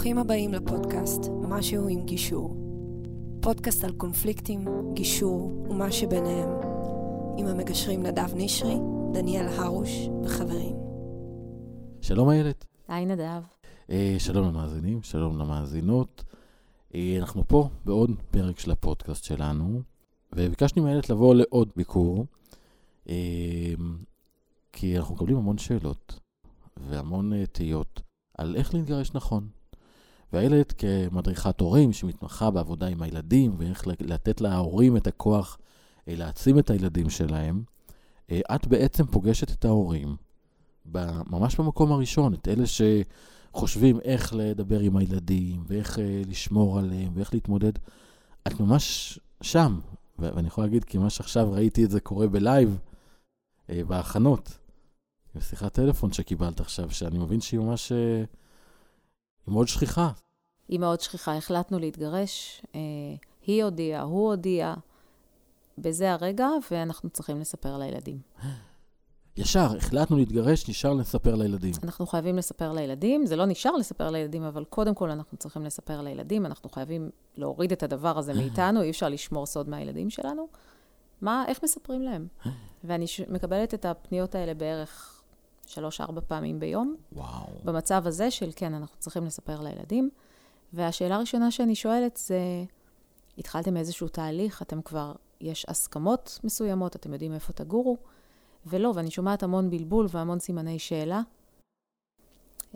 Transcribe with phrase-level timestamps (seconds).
[0.00, 2.56] ברוכים הבאים לפודקאסט משהו עם גישור.
[3.42, 6.48] פודקאסט על קונפליקטים, גישור ומה שביניהם,
[7.38, 8.76] עם המגשרים נדב נשרי,
[9.12, 9.90] דניאל הרוש
[10.24, 10.76] וחברים.
[12.00, 12.64] שלום איילת.
[12.88, 13.42] היי נדב.
[13.90, 16.24] אה, שלום למאזינים, שלום למאזינות.
[16.94, 19.82] אה, אנחנו פה בעוד פרק של הפודקאסט שלנו,
[20.32, 22.26] וביקשתי מאיילת לבוא לעוד ביקור,
[23.08, 23.74] אה,
[24.72, 26.20] כי אנחנו מקבלים המון שאלות
[26.76, 28.02] והמון תהיות
[28.38, 29.59] על איך להתגרש נכון.
[30.32, 35.58] ואיילת כמדריכת הורים שמתמחה בעבודה עם הילדים ואיך לתת להורים את הכוח
[36.08, 37.62] אה, להעצים את הילדים שלהם,
[38.30, 40.16] אה, את בעצם פוגשת את ההורים
[41.30, 47.34] ממש במקום הראשון, את אלה שחושבים איך לדבר עם הילדים ואיך אה, לשמור עליהם ואיך
[47.34, 47.72] להתמודד.
[48.46, 49.80] את ממש שם,
[50.18, 52.78] ואני יכול להגיד כי ממש עכשיו ראיתי את זה קורה בלייב,
[53.68, 54.58] בהכנות,
[55.34, 57.92] בשיחת טלפון שקיבלת עכשיו, שאני מבין שהיא ממש...
[59.50, 60.10] מאוד שכיחה.
[60.68, 61.36] היא מאוד שכיחה.
[61.36, 62.80] החלטנו להתגרש, אה,
[63.46, 64.74] היא הודיעה, הוא הודיע.
[65.78, 68.18] בזה הרגע, ואנחנו צריכים לספר לילדים.
[69.36, 71.72] ישר, החלטנו להתגרש, נשאר לספר לילדים.
[71.84, 76.02] אנחנו חייבים לספר לילדים, זה לא נשאר לספר לילדים, אבל קודם כל אנחנו צריכים לספר
[76.02, 80.48] לילדים, אנחנו חייבים להוריד את הדבר הזה מאיתנו, אי אפשר לשמור סוד מהילדים שלנו.
[81.20, 82.26] מה, איך מספרים להם?
[82.84, 83.20] ואני ש...
[83.20, 85.19] מקבלת את הפניות האלה בערך
[85.70, 86.96] שלוש-ארבע פעמים ביום.
[87.12, 87.46] וואו.
[87.64, 90.10] במצב הזה של כן, אנחנו צריכים לספר לילדים.
[90.72, 92.64] והשאלה הראשונה שאני שואלת זה,
[93.38, 97.96] התחלתם איזשהו תהליך, אתם כבר, יש הסכמות מסוימות, אתם יודעים איפה תגורו?
[98.66, 101.22] ולא, ואני שומעת המון בלבול והמון סימני שאלה.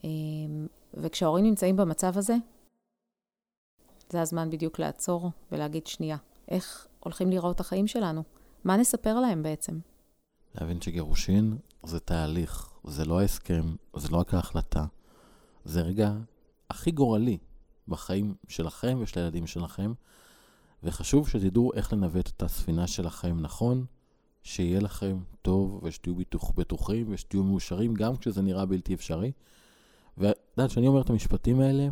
[0.04, 2.36] אמ, וכשההורים נמצאים במצב הזה,
[4.10, 6.16] זה הזמן בדיוק לעצור ולהגיד, שנייה,
[6.48, 8.22] איך הולכים לראות החיים שלנו?
[8.64, 9.78] מה נספר להם בעצם?
[10.54, 13.62] להבין שגירושין זה תהליך, זה לא ההסכם,
[13.96, 14.84] זה לא רק ההחלטה.
[15.64, 16.12] זה רגע
[16.70, 17.38] הכי גורלי
[17.88, 19.92] בחיים שלכם ושל הילדים שלכם,
[20.82, 23.84] וחשוב שתדעו איך לנווט את הספינה שלכם נכון,
[24.42, 29.32] שיהיה לכם טוב ושתהיו בטוח, בטוחים ושתהיו מאושרים, גם כשזה נראה בלתי אפשרי.
[30.18, 31.88] ואת יודעת, כשאני אומר את המשפטים האלה,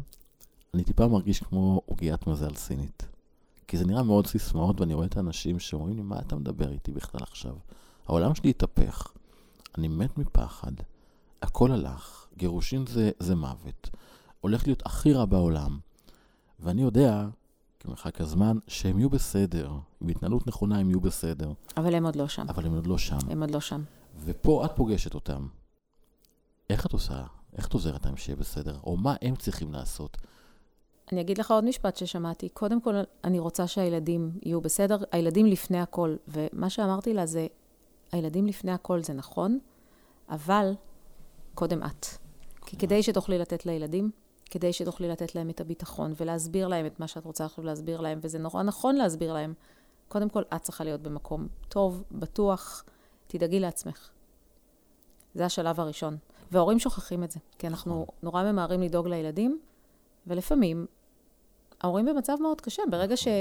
[0.74, 3.06] אני טיפה מרגיש כמו עוגיית מזל סינית.
[3.68, 6.92] כי זה נראה מאוד סיסמאות, ואני רואה את האנשים שאומרים לי, מה אתה מדבר איתי
[6.92, 7.54] בכלל עכשיו?
[8.06, 9.12] העולם שלי התהפך.
[9.78, 10.72] אני מת מפחד.
[11.42, 12.26] הכל הלך.
[12.36, 13.90] גירושין זה, זה מוות.
[14.40, 15.78] הולך להיות הכי רע בעולם.
[16.60, 17.26] ואני יודע,
[17.80, 19.70] כמרחק הזמן, שהם יהיו בסדר.
[20.00, 21.52] עם התנהלות נכונה הם יהיו בסדר.
[21.76, 22.46] אבל הם עוד לא שם.
[22.48, 23.18] אבל הם עוד לא שם.
[23.30, 23.82] הם עוד לא שם.
[24.24, 25.46] ופה את פוגשת אותם.
[26.70, 27.22] איך את עושה?
[27.56, 28.78] איך את עוזרת להם שיהיה בסדר?
[28.84, 30.16] או מה הם צריכים לעשות?
[31.12, 32.48] אני אגיד לך עוד משפט ששמעתי.
[32.48, 32.94] קודם כל,
[33.24, 34.98] אני רוצה שהילדים יהיו בסדר.
[35.12, 36.16] הילדים לפני הכל.
[36.28, 37.46] ומה שאמרתי לה זה,
[38.12, 39.58] הילדים לפני הכל זה נכון,
[40.28, 40.74] אבל
[41.54, 42.06] קודם את.
[42.66, 44.10] כי כדי שתוכלי לתת לילדים,
[44.50, 48.18] כדי שתוכלי לתת להם את הביטחון ולהסביר להם את מה שאת רוצה עכשיו להסביר להם,
[48.22, 49.54] וזה נורא נכון להסביר להם,
[50.08, 52.84] קודם כל את צריכה להיות במקום טוב, בטוח,
[53.26, 54.10] תדאגי לעצמך.
[55.34, 56.16] זה השלב הראשון.
[56.50, 58.14] וההורים שוכחים את זה, כי אנחנו נכון.
[58.22, 59.60] נורא ממהרים לדאוג לילדים,
[60.26, 60.86] ולפעמים
[61.80, 62.82] ההורים במצב מאוד קשה.
[62.90, 63.32] ברגע נכון.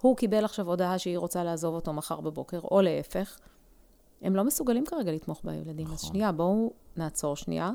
[0.00, 3.38] שהוא קיבל עכשיו הודעה שהיא רוצה לעזוב אותו מחר בבוקר, או להפך,
[4.22, 5.84] הם לא מסוגלים כרגע לתמוך בילדים.
[5.84, 5.94] נכון.
[5.94, 7.70] אז שנייה, בואו נעצור שנייה,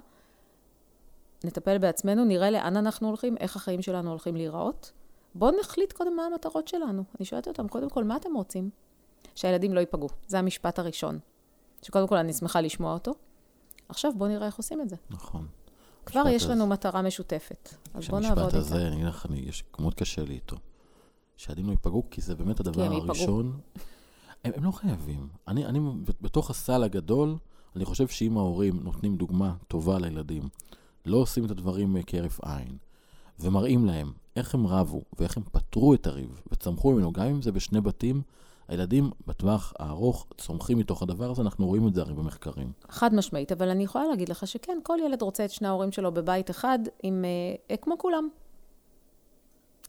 [1.43, 4.91] נטפל בעצמנו, נראה לאן אנחנו הולכים, איך החיים שלנו הולכים להיראות.
[5.35, 7.03] בואו נחליט קודם מה המטרות שלנו.
[7.19, 8.69] אני שואלת אותם, קודם כל, מה אתם רוצים?
[9.35, 10.07] שהילדים לא ייפגעו.
[10.27, 11.19] זה המשפט הראשון.
[11.81, 13.11] שקודם כל אני שמחה לשמוע אותו.
[13.89, 14.95] עכשיו בואו נראה איך עושים את זה.
[15.09, 15.47] נכון.
[16.05, 16.73] כבר יש לנו הזה...
[16.73, 17.69] מטרה משותפת.
[17.93, 18.57] אז בואו נעבוד איתה.
[18.57, 20.55] המשפט הזה, אני אגיד לך, יש מאוד קשה לי איתו.
[21.37, 23.59] שהילדים לא ייפגעו, כי זה באמת הדבר הראשון.
[24.43, 25.27] הם, הם לא חייבים.
[25.47, 25.79] אני, אני,
[26.21, 27.35] בתוך הסל הגדול,
[27.75, 30.43] אני חושב שאם ההורים נותנים דוגמה טובה לילדים,
[31.05, 32.77] לא עושים את הדברים כהרף עין,
[33.39, 37.51] ומראים להם איך הם רבו ואיך הם פתרו את הריב וצמחו ממנו, גם אם זה
[37.51, 38.21] בשני בתים,
[38.67, 42.71] הילדים בטווח הארוך צומחים מתוך הדבר הזה, אנחנו רואים את זה הרי במחקרים.
[42.89, 46.11] חד משמעית, אבל אני יכולה להגיד לך שכן, כל ילד רוצה את שני ההורים שלו
[46.11, 47.25] בבית אחד, עם,
[47.69, 48.29] אה, כמו כולם.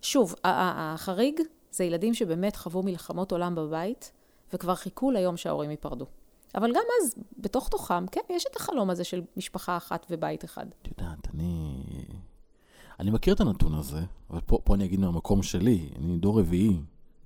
[0.03, 1.41] שוב, החריג
[1.71, 4.13] זה ילדים שבאמת חוו מלחמות עולם בבית,
[4.53, 6.07] וכבר חיכו ליום שההורים ייפרדו.
[6.55, 10.67] אבל גם אז, בתוך תוכם, כן, יש את החלום הזה של משפחה אחת ובית אחד.
[10.83, 11.85] את יודעת, אני...
[13.01, 14.01] אני מכיר את הנתון הזה,
[14.31, 16.81] אבל פה, פה אני אגיד מהמקום שלי, אני דור רביעי.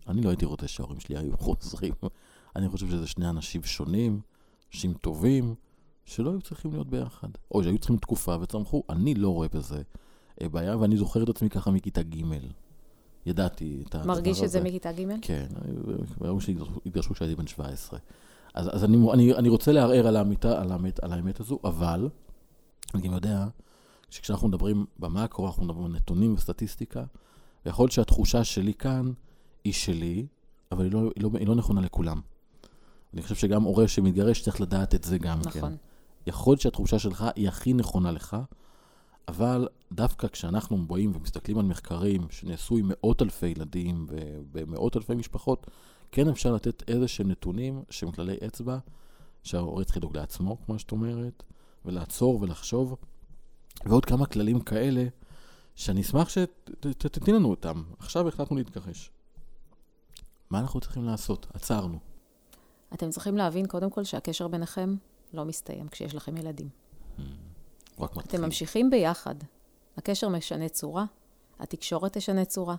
[0.09, 1.93] אני לא הייתי רוצה שההורים שלי היו חוזרים.
[2.57, 4.21] אני חושב שזה שני אנשים שונים,
[4.73, 5.55] אנשים טובים,
[6.05, 7.29] שלא היו צריכים להיות ביחד.
[7.51, 8.83] או שהיו צריכים תקופה וצמחו.
[8.91, 9.83] אני לא רואה בזה
[10.43, 12.23] אה, בעיה, ואני זוכר את עצמי ככה מכיתה ג'.
[13.27, 14.21] ידעתי את הדבר הזה.
[14.23, 15.05] מרגיש את זה מכיתה ג'?
[15.23, 15.47] כן,
[16.21, 16.55] ביום שלי
[16.87, 17.99] התגרשו כשהייתי בן 17.
[18.55, 22.09] אז, אז אני, אני, אני רוצה לערער על, האמיתה, על, האמת, על האמת הזו, אבל
[22.95, 23.47] אני גם יודע
[24.11, 27.05] שכשאנחנו מדברים במאקרו, אנחנו מדברים על נתונים וסטטיסטיקה,
[27.67, 29.13] ויכול להיות שהתחושה שלי כאן
[29.65, 30.27] היא שלי,
[30.73, 32.21] אבל היא לא, היא לא, היא לא נכונה לכולם.
[33.15, 35.71] אני חושב שגם הורה שמתגרש צריך לדעת את זה גם נכון.
[35.71, 35.77] כן.
[36.27, 38.37] יכול להיות שהתחושה שלך היא הכי נכונה לך,
[39.29, 45.67] אבל דווקא כשאנחנו באים ומסתכלים על מחקרים שנעשו עם מאות אלפי ילדים ובמאות אלפי משפחות,
[46.13, 48.79] כן אפשר לתת איזה שהם נתונים שהם כללי אצבע,
[49.43, 51.43] שההורה צריך לדאוג לעצמו, כמו שאת אומרת,
[51.85, 52.97] ולעצור ולחשוב,
[53.87, 55.07] ועוד כמה כללים כאלה,
[55.75, 57.83] שאני אשמח שתתני לנו אותם.
[57.99, 59.11] עכשיו החלטנו להתכחש.
[60.51, 61.47] מה אנחנו צריכים לעשות?
[61.55, 61.99] עצרנו.
[62.95, 64.95] אתם צריכים להבין קודם כל שהקשר ביניכם
[65.33, 66.69] לא מסתיים כשיש לכם ילדים.
[67.99, 68.31] רק מתחיל.
[68.31, 69.35] אתם ממשיכים ביחד.
[69.97, 71.05] הקשר משנה צורה,
[71.59, 72.77] התקשורת תשנה צורה.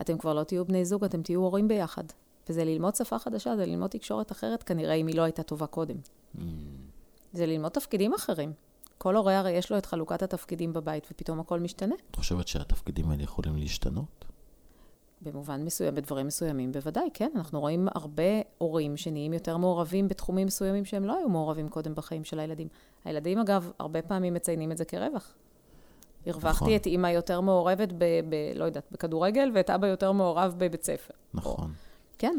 [0.00, 2.04] אתם כבר לא תהיו בני זוג, אתם תהיו הורים ביחד.
[2.48, 5.96] וזה ללמוד שפה חדשה, זה ללמוד תקשורת אחרת כנראה, אם היא לא הייתה טובה קודם.
[6.36, 6.40] Mm,
[7.32, 8.52] זה ללמוד תפקידים אחרים.
[8.98, 11.94] כל הורה הרי יש לו את חלוקת התפקידים בבית, ופתאום הכל משתנה.
[12.10, 14.24] את חושבת שהתפקידים האלה יכולים להשתנות?
[15.22, 17.30] במובן מסוים, בדברים מסוימים, בוודאי, כן.
[17.34, 18.22] אנחנו רואים הרבה
[18.58, 22.68] הורים שנהיים יותר מעורבים בתחומים מסוימים שהם לא היו מעורבים קודם בחיים של הילדים.
[23.04, 25.34] הילדים, אגב, הרבה פעמים מציינים את זה כרווח.
[26.26, 26.76] הרווחתי נכון.
[26.76, 28.04] את אימא יותר מעורבת ב...
[28.28, 31.14] ב לא יודעת, בכדורגל, ואת אבא יותר מעורב בבית ספר.
[31.34, 31.72] נכון.
[32.18, 32.38] כן,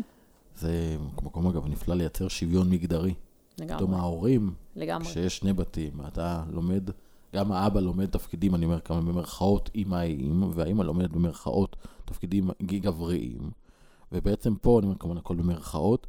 [0.58, 3.14] זה מקום, אגב, נפלא לייצר שוויון מגדרי.
[3.56, 4.00] פתאום לגמרי.
[4.00, 5.08] ההורים, לגמרי.
[5.08, 6.90] כשיש שני בתים, אתה לומד,
[7.36, 13.52] גם האבא לומד תפקידים, אני אומר כמה במרכאות אימהיים, והאימא לומדת במרכאות תפקידים גבריים,
[14.12, 16.08] ובעצם פה, אני אומר כמובן הכל במרכאות,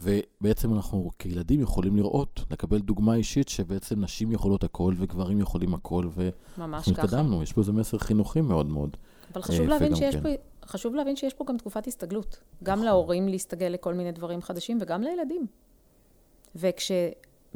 [0.00, 6.08] ובעצם אנחנו כילדים יכולים לראות, לקבל דוגמה אישית שבעצם נשים יכולות הכל וגברים יכולים הכל,
[6.14, 6.92] ואנחנו.
[6.92, 8.96] התקדמנו, יש פה איזה מסר חינוכי מאוד מאוד.
[9.32, 10.22] אבל חשוב יפה להבין, שיש כן.
[10.22, 10.28] פה,
[10.66, 12.40] חשוב להבין שיש פה גם תקופת הסתגלות.
[12.62, 12.86] גם נכון.
[12.86, 15.46] להורים להסתגל לכל מיני דברים חדשים, וגם לילדים.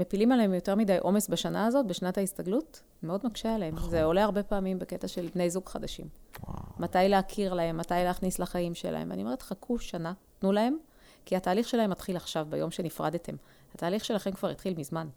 [0.00, 3.74] וכשמפילים עליהם יותר מדי עומס בשנה הזאת, בשנת ההסתגלות, מאוד מקשה עליהם.
[3.74, 3.90] נכון.
[3.90, 6.06] זה עולה הרבה פעמים בקטע של בני זוג חדשים.
[6.46, 9.10] וואו, מתי להכיר להם, מתי להכניס לחיים שלהם.
[9.10, 10.76] ואני אומרת, חכו שנה, תנו להם,
[11.24, 13.34] כי התהליך שלהם מתחיל עכשיו, ביום שנפרדתם.
[13.74, 15.08] התהליך שלכם כבר התחיל מזמן.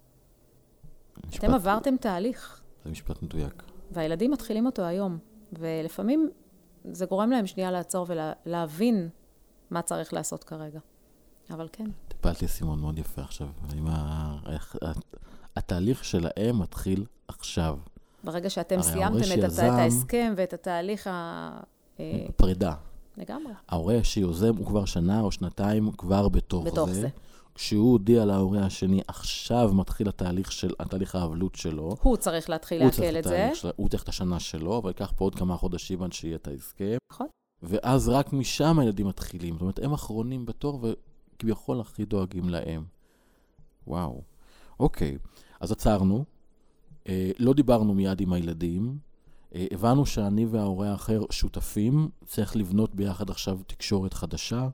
[1.28, 3.64] משפט- אתם עברתם תהליך, זה משפט מדויק.
[3.92, 5.18] והילדים מתחילים אותו היום.
[5.60, 6.30] ולפעמים
[6.92, 8.08] זה גורם להם שנייה לעצור
[8.46, 9.10] ולהבין
[9.70, 10.80] מה צריך לעשות כרגע.
[11.52, 13.48] אבל כן, טיפלת לי סימון מאוד יפה עכשיו.
[13.90, 14.38] ה...
[15.56, 17.78] התהליך שלהם מתחיל עכשיו.
[18.24, 19.24] ברגע שאתם סיימתם.
[19.24, 21.50] שיזם- את ההסכם ואת התהליך ה...
[22.00, 22.74] אה, פרידה.
[23.18, 23.54] לגמרי.
[23.70, 27.02] ההורה שיוזם הוא כבר שנה או שנתיים כבר בתוך, בתוך זה.
[27.02, 27.08] זה.
[27.56, 31.96] כשהוא הודיע להורה השני, עכשיו מתחיל התהליך של, התהליך האבלות שלו.
[32.02, 33.50] הוא צריך להתחיל הוא לעכל את זה.
[33.54, 36.48] של- הוא צריך את השנה שלו, אבל ייקח פה עוד כמה חודשים עד שיהיה את
[36.48, 36.98] ההסכם.
[37.12, 37.28] נכון.
[37.64, 39.54] ואז רק משם הילדים מתחילים.
[39.54, 40.80] זאת אומרת, הם אחרונים בתור
[41.44, 42.84] וכביכול הכי דואגים להם.
[43.88, 44.22] וואו.
[44.80, 45.18] אוקיי,
[45.60, 46.26] אז עצרנו.
[47.10, 48.98] אה, לא דיברנו מיד עם הילדים.
[49.56, 52.10] אה, הבנו שאני וההורה האחר שותפים.
[52.26, 54.68] צריך לבנות ביחד עכשיו תקשורת חדשה.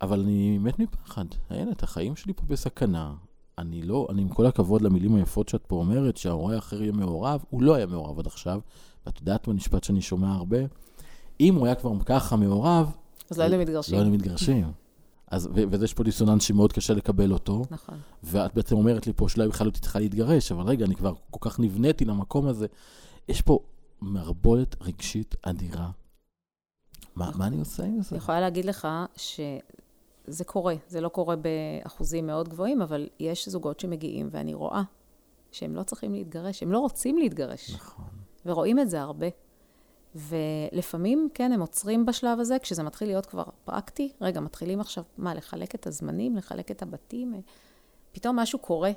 [0.00, 1.24] אבל אני מת מפחד.
[1.50, 3.14] איילת, החיים שלי פה בסכנה.
[3.58, 7.44] אני לא, אני עם כל הכבוד למילים היפות שאת פה אומרת, שההורה האחר יהיה מעורב,
[7.50, 8.60] הוא לא היה מעורב עד עכשיו.
[9.06, 10.58] ואת יודעת במשפט שאני שומע הרבה,
[11.40, 12.96] אם הוא היה כבר ככה מעורב,
[13.30, 13.94] אז לא היינו מתגרשים.
[13.94, 14.72] לא היינו מתגרשים.
[15.34, 17.98] אז, ו- וזה יש פה דיסוננס שמאוד קשה לקבל אותו, נכון.
[18.22, 21.50] ואת בעצם אומרת לי פה שאולי בכלל לא צריכה להתגרש, אבל רגע, אני כבר כל
[21.50, 22.66] כך נבניתי למקום הזה.
[23.28, 23.58] יש פה
[24.00, 25.90] מערבולת רגשית אדירה.
[27.16, 28.08] מה, מה אני עושה עם זה?
[28.10, 33.80] אני יכולה להגיד לך שזה קורה, זה לא קורה באחוזים מאוד גבוהים, אבל יש זוגות
[33.80, 34.82] שמגיעים, ואני רואה
[35.52, 38.04] שהם לא צריכים להתגרש, הם לא רוצים להתגרש, נכון.
[38.46, 39.26] ורואים את זה הרבה.
[40.14, 44.12] ולפעמים, כן, הם עוצרים בשלב הזה, כשזה מתחיל להיות כבר פרקטי.
[44.20, 47.34] רגע, מתחילים עכשיו, מה, לחלק את הזמנים, לחלק את הבתים?
[48.12, 48.90] פתאום משהו קורה,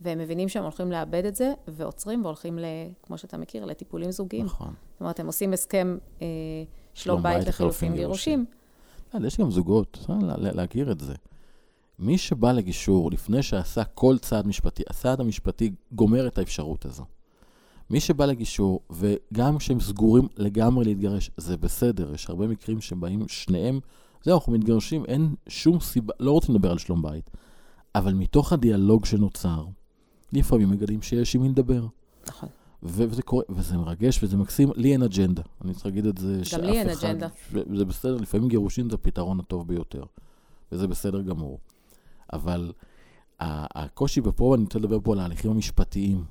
[0.00, 2.64] והם מבינים שהם הולכים לאבד את זה, ועוצרים והולכים, ל,
[3.02, 4.44] כמו שאתה מכיר, לטיפולים זוגיים.
[4.46, 4.74] נכון.
[4.92, 6.26] זאת אומרת, הם עושים הסכם אה,
[6.94, 8.44] שלום בית לחילופין גירושים.
[9.26, 11.14] יש גם זוגות, לה- להכיר את זה.
[11.98, 17.04] מי שבא לגישור לפני שעשה כל צעד משפטי, הצעד המשפטי גומר את האפשרות הזו.
[17.90, 23.80] מי שבא לגישור, וגם כשהם סגורים לגמרי להתגרש, זה בסדר, יש הרבה מקרים שבאים שניהם,
[24.22, 27.30] זהו, אנחנו מתגרשים, אין שום סיבה, לא רוצים לדבר על שלום בית,
[27.94, 29.64] אבל מתוך הדיאלוג שנוצר,
[30.32, 31.86] לפעמים מגלים שיש עם מי לדבר.
[32.28, 32.48] נכון.
[32.82, 35.42] ו- וזה קורה, וזה מרגש וזה מקסים, לי אין אג'נדה.
[35.64, 36.68] אני צריך להגיד את זה שאף אחד...
[36.68, 37.28] לי אין אג'נדה.
[37.76, 40.02] זה בסדר, לפעמים גירושין זה הפתרון הטוב ביותר.
[40.72, 41.58] וזה בסדר גמור.
[42.32, 42.72] אבל
[43.40, 46.24] הקושי פה, אני רוצה לדבר פה על ההליכים המשפטיים.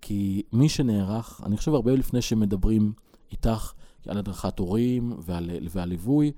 [0.00, 2.92] כי מי שנערך, אני חושב הרבה לפני שמדברים
[3.32, 3.72] איתך
[4.08, 6.32] על הדרכת הורים ועל, ועל ליווי,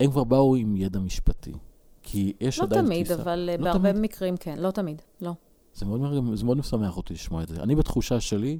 [0.00, 1.52] הם כבר באו עם ידע משפטי.
[2.02, 3.22] כי יש לא עדיין תמיד, תפיסה.
[3.22, 4.02] אבל אה, לא בהרבה תמיד.
[4.02, 4.58] מקרים כן.
[4.58, 5.32] לא תמיד, לא.
[5.74, 6.00] זה מאוד,
[6.34, 7.62] זה מאוד משמח אותי לשמוע את זה.
[7.62, 8.58] אני בתחושה שלי,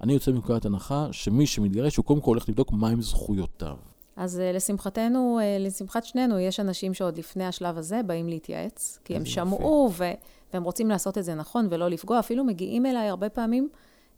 [0.00, 3.76] אני יוצא מנקודת הנחה שמי שמתגרש, הוא קודם כל הולך לבדוק מהם זכויותיו.
[4.16, 9.16] אז uh, לשמחתנו, uh, לשמחת שנינו, יש אנשים שעוד לפני השלב הזה באים להתייעץ, כי
[9.16, 10.12] הם שמעו ו-
[10.52, 13.68] והם רוצים לעשות את זה נכון ולא לפגוע, אפילו מגיעים אליי הרבה פעמים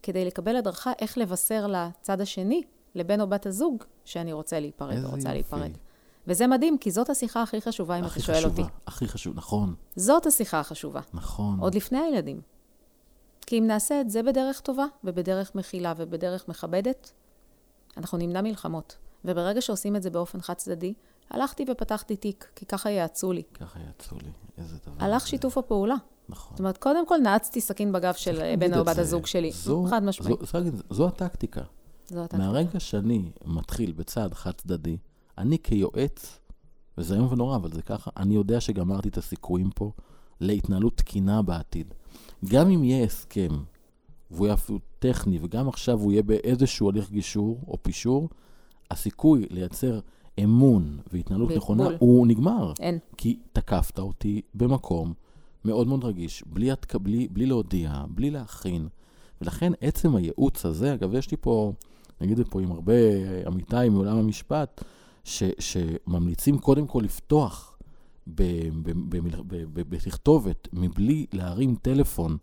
[0.03, 2.61] כדי לקבל הדרכה איך לבשר לצד השני,
[2.95, 5.33] לבן או בת הזוג, שאני רוצה להיפרד או רוצה.
[5.33, 5.71] להיפרד.
[6.27, 8.73] וזה מדהים, כי זאת השיחה הכי חשובה, אם אתה שואל חשובה, אותי.
[8.87, 11.59] הכי חשוב, נכון, זאת השיחה החשובה, נכון.
[11.59, 12.41] עוד לפני הילדים.
[13.45, 17.11] כי אם נעשה את זה בדרך טובה, ובדרך מכילה ובדרך מכבדת,
[17.97, 18.97] אנחנו נמנע מלחמות.
[19.25, 20.93] וברגע שעושים את זה באופן חד צדדי,
[21.31, 23.43] הלכתי ופתחתי תיק, כי ככה יעצו לי.
[23.53, 25.05] ככה יצאו לי, איזה דבר.
[25.05, 25.27] הלך זה.
[25.29, 25.95] שיתוף הפעולה.
[26.29, 26.51] נכון.
[26.51, 28.97] זאת אומרת, קודם כל נעצתי סכין בגב של בן או בת.
[28.97, 29.51] הזוג שלי.
[29.51, 30.39] זו- חד משמעית.
[30.39, 31.61] זו- להגיד, זו הטקטיקה.
[32.07, 32.37] זו אתה.
[32.37, 34.97] מהרגע שאני מתחיל בצעד חד צדדי,
[35.37, 36.39] אני כיועץ,
[36.97, 39.91] וזה איום ונורא, אבל זה ככה, אני יודע שגמרתי את הסיכויים פה
[40.41, 41.93] להתנהלות תקינה בעתיד.
[42.45, 43.49] גם אם יהיה הסכם,
[44.31, 48.29] והוא יהיה אפילו טכני, וגם עכשיו הוא יהיה באיזשהו הליך גישור או פישור,
[48.91, 49.99] הסיכוי לייצר
[50.43, 51.57] אמון והתנהלות בלבול.
[51.57, 52.73] נכונה, הוא נגמר.
[52.79, 52.99] אין.
[53.17, 55.13] כי תקפת אותי במקום
[55.65, 56.95] מאוד מאוד רגיש, בלי, התק...
[56.95, 58.87] בלי, בלי להודיע, בלי להכין.
[59.41, 61.73] ולכן עצם הייעוץ הזה, אגב, יש לי פה,
[62.21, 62.93] נגיד פה עם הרבה
[63.45, 64.83] עמיתיי מעולם המשפט,
[65.23, 67.77] ש, שממליצים קודם כל לפתוח
[68.27, 68.43] ב,
[68.83, 69.17] ב, ב,
[69.47, 72.37] ב, ב, בתכתובת מבלי להרים טלפון.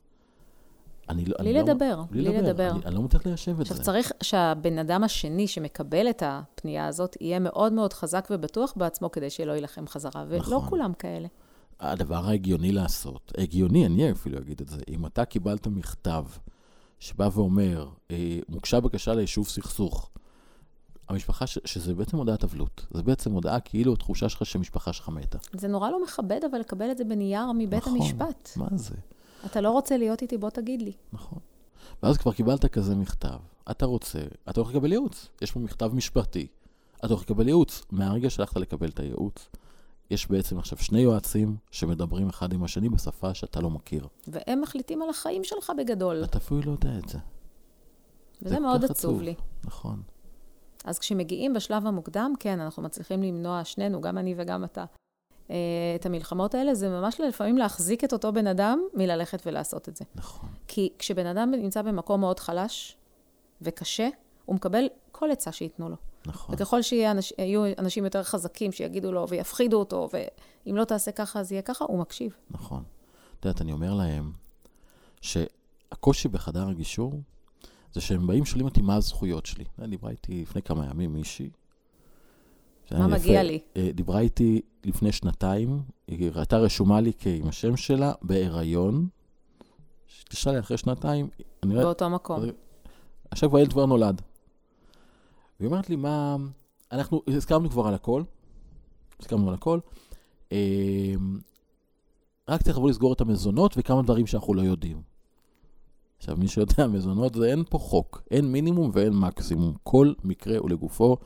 [1.09, 2.71] אני, לא- בלי אני לדבר, לא, בלי לדבר.
[2.71, 3.83] אני, אני לא מצליח ליישב את עכשיו, זה.
[3.83, 9.31] צריך שהבן אדם השני שמקבל את הפנייה הזאת, יהיה מאוד מאוד חזק ובטוח בעצמו כדי
[9.31, 10.69] שלא יילחם חזרה, ולא נכון.
[10.69, 11.29] כולם כאלה.
[11.81, 16.25] הדבר ההגיוני לעשות, הגיוני, אני אפילו אגיד את זה, אם אתה קיבלת מכתב
[16.99, 20.11] שבא ואומר, אה, מוגשה בקשה ליישוב סכסוך,
[21.09, 25.39] המשפחה, ש, שזה בעצם הודעת אבלות, זה בעצם הודעה כאילו התחושה שלך שמשפחה שלך מתה.
[25.53, 27.97] זה נורא לא מכבד, אבל לקבל את זה בנייר מבית נכון.
[27.97, 28.51] המשפט.
[28.57, 28.95] מה זה?
[29.47, 30.93] אתה לא רוצה להיות איתי, בוא תגיד לי.
[31.13, 31.39] נכון.
[32.03, 33.39] ואז כבר קיבלת כזה מכתב,
[33.71, 34.19] אתה רוצה,
[34.51, 35.29] אתה הולך לקבל ייעוץ.
[35.43, 36.47] יש פה מכתב משפטי,
[36.99, 37.83] אתה הולך לקבל ייעוץ.
[37.93, 39.49] מהרגע שהלכת לקבל את הייעוץ,
[40.11, 44.07] יש בעצם עכשיו שני יועצים שמדברים אחד עם השני בשפה שאתה לא מכיר.
[44.27, 46.25] והם מחליטים על החיים שלך בגדול.
[46.25, 47.19] אתה אפילו לא יודע את זה.
[48.43, 49.23] וזה זה מאוד עצוב עצוב.
[49.23, 49.35] לי.
[49.65, 50.03] נכון.
[50.85, 54.85] אז כשמגיעים בשלב המוקדם, כן, אנחנו מצליחים למנוע, שנינו, גם אני וגם אתה,
[55.47, 56.75] את המלחמות האלה.
[56.75, 60.05] זה ממש לפעמים להחזיק את אותו בן אדם מללכת ולעשות את זה.
[60.15, 60.49] נכון.
[60.69, 62.97] כי כשבן אדם נמצא במקום מאוד חלש
[63.63, 64.09] וקשה,
[64.45, 65.97] הוא מקבל כל עצה שייתנו לו.
[66.27, 66.55] נכון.
[66.55, 67.33] וככל שיהיו אנש,
[67.79, 71.99] אנשים יותר חזקים שיגידו לו ויפחידו אותו, ואם לא תעשה ככה אז יהיה ככה, הוא
[71.99, 72.37] מקשיב.
[72.51, 72.83] נכון.
[73.41, 74.33] את יודעת, אני אומר להם
[75.21, 77.21] שהקושי בחדר הגישור
[77.93, 79.65] זה שהם באים שואלים אותי מה הזכויות שלי.
[79.83, 81.51] אה, דיברה איתי לפני כמה ימים מישהי.
[82.93, 83.43] מה מגיע יפה.
[83.43, 83.59] לי?
[83.77, 89.09] אה, דיברה איתי לפני שנתיים, היא הייתה רשומה לי עם השם שלה בהיריון.
[90.23, 91.29] התקשרה לי אחרי שנתיים,
[91.63, 92.41] אני רואה, באותו מקום.
[93.31, 94.23] עכשיו כבר הילד כבר נולד.
[95.61, 96.37] והיא אומרת לי, מה...
[96.93, 98.23] אנחנו הסכמנו כבר על הכל,
[99.21, 99.79] הסכמנו על הכל.
[100.53, 101.15] אה,
[102.49, 105.14] רק לבוא לסגור את המזונות וכמה דברים שאנחנו לא יודעים.
[106.19, 108.23] עכשיו, מי שיודע, מזונות זה אין פה חוק.
[108.31, 109.75] אין מינימום ואין מקסימום.
[109.83, 111.17] כל מקרה הוא לגופו.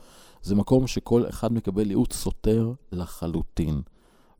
[0.41, 3.81] זה מקום שכל אחד מקבל ייעוץ סותר לחלוטין.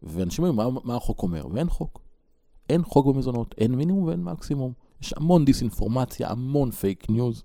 [0.04, 1.48] ואנשים אומרים, מה, מה החוק אומר?
[1.52, 2.02] ואין חוק.
[2.70, 4.74] אין חוק במזונות, אין מינימום ואין מקסימום.
[5.02, 7.44] יש המון דיסאינפורמציה, המון פייק ניוז,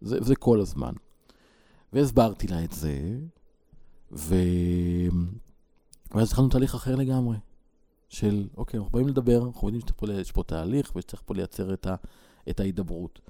[0.00, 0.92] זה, זה כל הזמן.
[1.92, 3.18] והסברתי לה את זה,
[4.12, 4.34] ו...
[6.14, 7.36] ואז התחלנו תהליך אחר לגמרי.
[8.08, 9.82] של, אוקיי, אנחנו באים לדבר, אנחנו יודעים
[10.16, 11.94] שיש פה, תהליך ושצריך פה לייצר את, ה,
[12.50, 13.20] את ההידברות.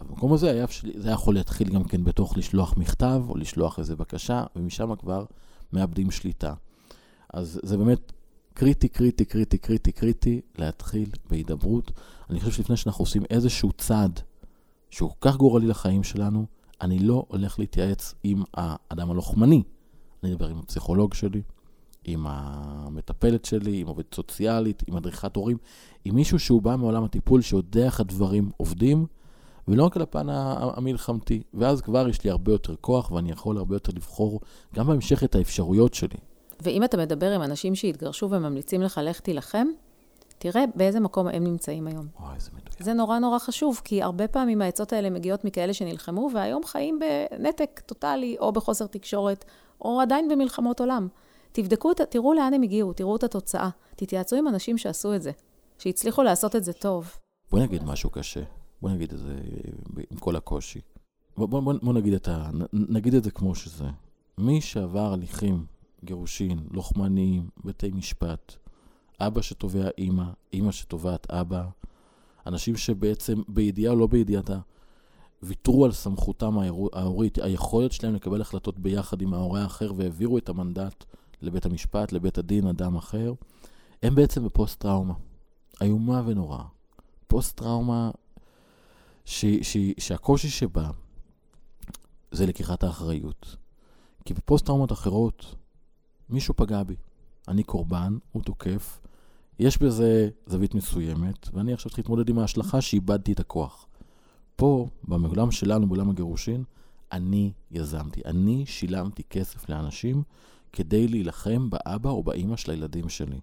[0.00, 3.96] במקום הזה היה, זה היה יכול להתחיל גם כן בתוך לשלוח מכתב או לשלוח איזה
[3.96, 5.24] בקשה, ומשם כבר
[5.72, 6.54] מאבדים שליטה.
[7.34, 8.12] אז זה באמת
[8.54, 11.90] קריטי, קריטי, קריטי, קריטי, קריטי להתחיל בהידברות.
[12.30, 14.20] אני חושב שלפני שאנחנו עושים איזשהו צעד
[14.90, 16.46] שהוא כל כך גורלי לחיים שלנו,
[16.80, 19.62] אני לא הולך להתייעץ עם האדם הלוחמני.
[20.22, 21.42] אני אדבר עם הפסיכולוג שלי,
[22.12, 25.56] עם המטפלת שלי, עם עובדת סוציאלית, עם מדריכת הורים,
[26.04, 29.06] עם מישהו שהוא בא מעולם הטיפול, שיודע איך הדברים עובדים,
[29.68, 31.42] ולא רק על הפן המלחמתי.
[31.54, 34.40] ואז כבר יש לי הרבה יותר כוח, ואני יכול הרבה יותר לבחור
[34.74, 36.18] גם בהמשך את האפשרויות שלי.
[36.62, 39.66] ואם אתה מדבר עם אנשים שהתגרשו וממליצים לך לך תילחם,
[40.38, 42.06] תראה באיזה מקום הם נמצאים היום.
[42.20, 42.82] וואי, איזה מדויק.
[42.82, 47.80] זה נורא נורא חשוב, כי הרבה פעמים העצות האלה מגיעות מכאלה שנלחמו, והיום חיים בנתק
[47.86, 49.44] טוטאלי, או בחוסר תקשורת,
[49.80, 51.08] או עדיין במלחמות עולם.
[51.52, 53.68] תבדקו, תראו לאן הם הגיעו, תראו את התוצאה.
[53.96, 55.30] תתייעצו עם אנשים שעשו את זה,
[55.78, 57.12] שהצליחו לעשות את זה טוב.
[57.50, 58.42] בוא נגיד משהו קשה.
[58.82, 60.80] בוא נגיד את זה אה, עם כל הקושי.
[61.36, 63.84] בוא, בוא, בוא, בוא נגיד, את ה, נגיד את זה כמו שזה.
[64.38, 65.64] מי שעבר הליכים,
[66.04, 68.54] גירושין, לוחמניים, בתי משפט,
[69.20, 71.64] אבא שתובע אימא, אימא שתובעת אבא,
[72.46, 74.58] אנשים שבעצם בידיעה או לא בידיעתה,
[75.42, 76.58] ויתרו על סמכותם
[76.92, 81.04] ההורית, היכולת שלהם לקבל החלטות ביחד עם ההורה האחר והעבירו את המנדט
[81.42, 83.32] לבית המשפט, לבית הדין, אדם אחר,
[84.02, 85.14] הם בעצם בפוסט-טראומה.
[85.80, 86.64] איומה ונוראה.
[87.26, 88.10] פוסט-טראומה
[89.24, 90.90] ש, ש, שהקושי שבה
[92.30, 93.56] זה לקיחת האחריות.
[94.24, 95.54] כי בפוסט-טראומות אחרות,
[96.28, 96.96] מישהו פגע בי.
[97.48, 99.00] אני קורבן, הוא תוקף,
[99.58, 103.86] יש בזה זווית מסוימת, ואני עכשיו צריך להתמודד עם ההשלכה שאיבדתי את הכוח.
[104.56, 106.64] פה, בעולם שלנו, בעולם הגירושין,
[107.12, 108.20] אני יזמתי.
[108.24, 110.22] אני שילמתי כסף לאנשים
[110.72, 113.40] כדי להילחם באבא או באימא של הילדים שלי.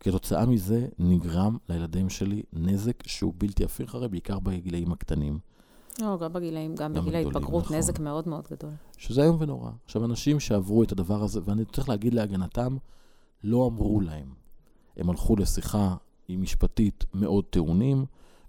[0.00, 5.38] כתוצאה מזה נגרם לילדים שלי נזק שהוא בלתי הפיך הרי, בעיקר בגילאים הקטנים.
[5.98, 7.76] לא, גם בגילאים, גם, גם בגיל ההתבגרות, נכון.
[7.76, 8.70] נזק מאוד מאוד גדול.
[8.98, 9.70] שזה איום ונורא.
[9.84, 12.76] עכשיו, אנשים שעברו את הדבר הזה, ואני צריך להגיד להגנתם,
[13.44, 14.34] לא אמרו להם.
[14.96, 15.96] הם הלכו לשיחה
[16.28, 18.04] עם משפטית מאוד טעונים,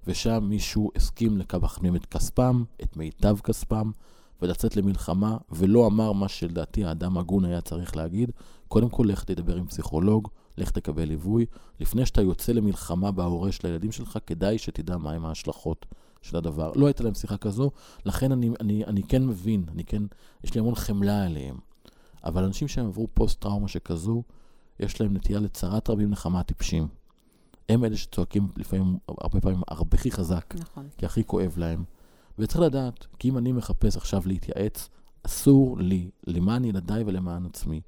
[0.07, 3.91] ושם מישהו הסכים לקבח מהם את כספם, את מיטב כספם,
[4.41, 8.31] ולצאת למלחמה, ולא אמר מה שלדעתי האדם הגון היה צריך להגיד.
[8.67, 11.45] קודם כל, לך תדבר עם פסיכולוג, לך תקבל ליווי.
[11.79, 15.85] לפני שאתה יוצא למלחמה בהורה של הילדים שלך, כדאי שתדע מהם ההשלכות
[16.21, 16.71] של הדבר.
[16.75, 17.71] לא הייתה להם שיחה כזו,
[18.05, 20.03] לכן אני, אני, אני כן מבין, אני כן,
[20.43, 21.57] יש לי המון חמלה עליהם.
[22.23, 24.23] אבל אנשים שהם עברו פוסט-טראומה שכזו,
[24.79, 26.87] יש להם נטייה לצרת רבים נחמה טיפשים.
[27.69, 30.55] הם אלה שצועקים לפעמים, הרבה פעמים, הרבה הכי חזק.
[30.57, 30.87] נכון.
[30.97, 31.83] כי הכי כואב להם.
[32.39, 34.89] וצריך לדעת, כי אם אני מחפש עכשיו להתייעץ,
[35.23, 37.81] אסור לי, למען ילדיי ולמען עצמי,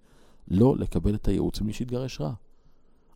[0.47, 2.33] לא לקבל את הייעוץ ממי שיתגרש רע.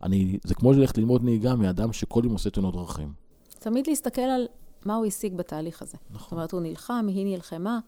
[0.04, 3.14] אני, זה כמו ללכת ללמוד נהיגה מאדם שכל יום עושה תאונות דרכים.
[3.60, 4.48] תמיד להסתכל על
[4.86, 5.98] מה הוא השיג בתהליך הזה.
[6.10, 6.20] נכון.
[6.24, 7.80] זאת אומרת, הוא נלחם, היא נלחמה.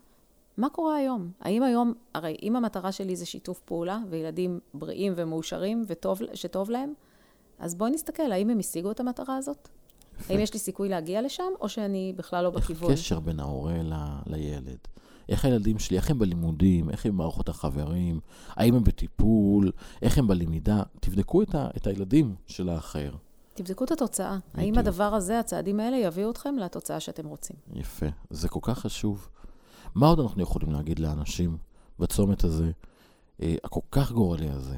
[0.57, 1.31] מה קורה היום?
[1.39, 6.93] האם היום, הרי אם המטרה שלי זה שיתוף פעולה, וילדים בריאים ומאושרים וטוב, שטוב להם,
[7.59, 9.69] אז בואי נסתכל, האם הם השיגו את המטרה הזאת?
[10.29, 12.91] האם יש לי סיכוי להגיע לשם, או שאני בכלל לא בכיוון?
[12.91, 13.93] איך הקשר בין ההורה ל...
[14.27, 14.77] לילד?
[15.29, 20.27] איך הילדים שלי, איך הם בלימודים, איך הם במערכות החברים, האם הם בטיפול, איך הם
[20.27, 20.83] בלמידה.
[20.99, 21.67] תבדקו את, ה...
[21.77, 23.11] את הילדים של האחר.
[23.53, 24.37] תבדקו את התוצאה.
[24.37, 24.55] בדיוק.
[24.55, 27.55] האם הדבר הזה, הצעדים האלה, יביאו אתכם לתוצאה שאתם רוצים?
[27.73, 28.05] יפה.
[28.29, 29.29] זה כל כך חשוב.
[29.95, 31.57] מה עוד אנחנו יכולים להגיד לאנשים
[31.99, 32.71] בצומת הזה,
[33.41, 34.77] אה, הכל כך גורלי הזה,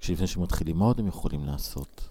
[0.00, 2.08] כשלפני שמתחילים, מה עוד הם יכולים לעשות?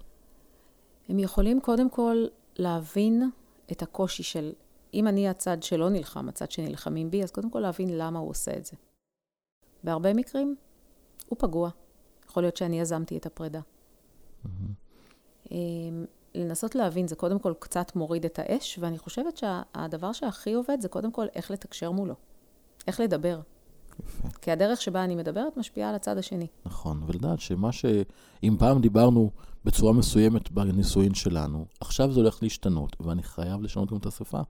[1.10, 3.30] הם יכולים קודם כל להבין
[3.72, 4.54] את הקושי של,
[4.94, 8.58] אם אני הצד שלא נלחם, הצד שנלחמים בי, אז קודם כל להבין למה הוא עושה
[8.58, 8.76] את זה.
[9.84, 10.56] בהרבה מקרים,
[11.30, 11.70] הוא פגוע.
[12.30, 13.60] יכול להיות שאני יזמתי את הפרידה.
[14.46, 15.50] Mm-hmm.
[16.36, 20.90] לנסות להבין, זה קודם כל קצת מוריד את האש, ואני חושבת שהדבר שהכי עובד זה
[20.90, 22.16] קודם כל איך לתקשר מולו.
[22.88, 23.40] איך לדבר.
[24.04, 24.28] יפה.
[24.42, 26.48] כי הדרך שבה אני מדברת משפיעה על הצד השני.
[26.66, 27.86] נכון, ולדעת שמה ש...
[28.44, 29.32] אם פעם דיברנו
[29.66, 34.42] בצורה מסוימת בנישואין שלנו, עכשיו זה הולך להשתנות, ואני חייב לשנות גם את השפה.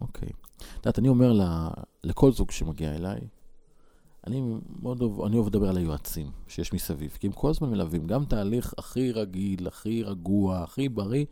[0.00, 0.28] אוקיי.
[0.56, 1.42] את יודעת, אני אומר ל...
[2.04, 3.20] לכל זוג שמגיע אליי,
[4.26, 4.42] אני
[4.82, 8.24] מאוד אוהב, אני אוהב לדבר על היועצים שיש מסביב, כי הם כל הזמן מלווים, גם
[8.24, 11.24] תהליך הכי רגיל, הכי רגוע, הכי בריא,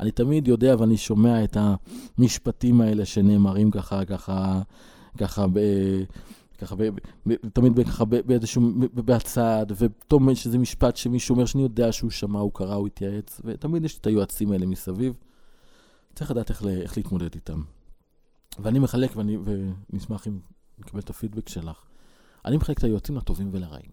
[0.00, 1.56] אני תמיד יודע ואני שומע את
[2.18, 4.62] המשפטים האלה שנאמרים ככה, ככה,
[5.18, 5.60] ככה, ב,
[6.56, 6.82] ככה, ב,
[7.26, 8.62] ב, תמיד ככה באיזשהו,
[8.94, 13.40] בצד, ופתאום יש איזה משפט שמישהו אומר שאני יודע שהוא שמע, הוא קרא, הוא התייעץ,
[13.44, 15.14] ותמיד יש את היועצים האלה מסביב.
[16.14, 17.62] צריך לדעת איך, איך להתמודד איתם.
[18.58, 19.38] ואני מחלק, ואני,
[19.90, 20.38] ונשמח אם
[20.78, 21.84] נקבל את הפידבק שלך.
[22.44, 23.90] אני מחלק את היועצים לטובים ולרעים.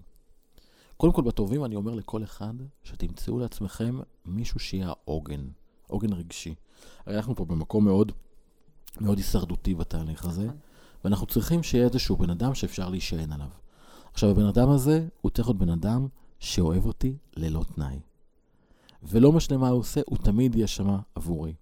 [0.97, 5.47] קודם כל, בטובים אני אומר לכל אחד, שתמצאו לעצמכם מישהו שיהיה העוגן,
[5.87, 6.55] עוגן רגשי.
[7.05, 8.11] הרי אנחנו פה במקום מאוד,
[9.01, 10.57] מאוד הישרדותי בתהליך הזה, נכון.
[11.03, 13.47] ואנחנו צריכים שיהיה איזשהו בן אדם שאפשר להישען עליו.
[14.13, 16.07] עכשיו, הבן אדם הזה, הוא צריך להיות בן אדם
[16.39, 17.99] שאוהב אותי ללא תנאי.
[19.03, 21.53] ולא משנה מה הוא עושה, הוא תמיד יהיה שם עבורי.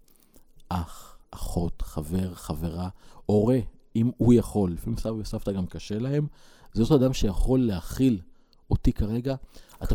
[0.69, 2.89] אח, אחות, חבר, חברה,
[3.25, 3.59] הורה,
[3.95, 4.71] אם הוא יכול.
[4.71, 6.27] לפעמים סבא וסבתא גם קשה להם,
[6.73, 8.21] זה אותו אדם שיכול להכיל
[8.71, 9.35] אותי כרגע.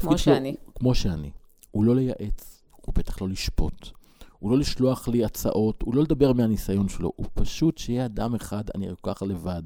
[0.01, 0.53] כמו שאני.
[0.53, 1.31] שלו, כמו שאני.
[1.71, 3.89] הוא לא לייעץ, הוא בטח לא לשפוט.
[4.39, 8.65] הוא לא לשלוח לי הצעות, הוא לא לדבר מהניסיון שלו, הוא פשוט שיהיה אדם אחד,
[8.75, 9.63] אני כל כך לבד,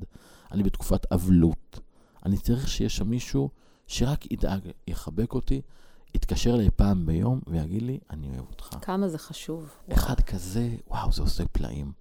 [0.53, 1.81] אני בתקופת אבלות.
[2.27, 3.51] אני צריך שיהיה שם מישהו
[3.87, 5.61] שרק ידאג, יחבק אותי,
[6.15, 8.69] יתקשר אליי פעם ביום ויגיד לי, אני אוהב אותך.
[8.81, 9.71] כמה זה חשוב.
[9.93, 10.21] אחד.
[10.21, 11.93] כזה, וואו, זה עושה פלאים.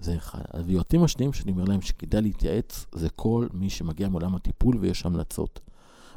[0.00, 0.42] זה אחד.
[0.52, 5.60] הוויועצים השניים שאני אומר להם שכדאי להתייעץ, זה כל מי שמגיע מעולם הטיפול ויש המלצות.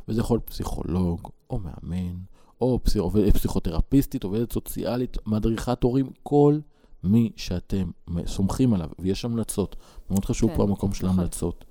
[0.08, 2.18] וזה יכול פסיכולוג, או מאמן,
[2.62, 2.80] או
[3.34, 6.60] פסיכותרפיסטית, עובדת סוציאלית, מדריכת הורים, כל
[7.04, 7.92] מי שאתם
[8.26, 9.76] סומכים עליו, ויש המלצות.
[10.10, 11.20] מאוד חשוב כן, פה המקום של נכון.
[11.20, 11.66] ההמלצות.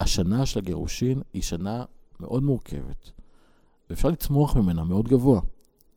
[0.00, 1.84] השנה של הגירושין היא שנה
[2.20, 3.10] מאוד מורכבת,
[3.90, 5.40] ואפשר לצמוח ממנה מאוד גבוה.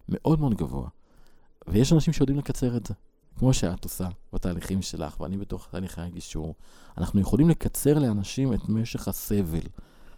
[0.09, 0.87] מאוד מאוד גבוה.
[1.67, 2.93] ויש אנשים שיודעים לקצר את זה.
[3.39, 6.55] כמו שאת עושה בתהליכים שלך, ואני בתוך תהליכי הגישור,
[6.97, 9.67] אנחנו יכולים לקצר לאנשים את משך הסבל.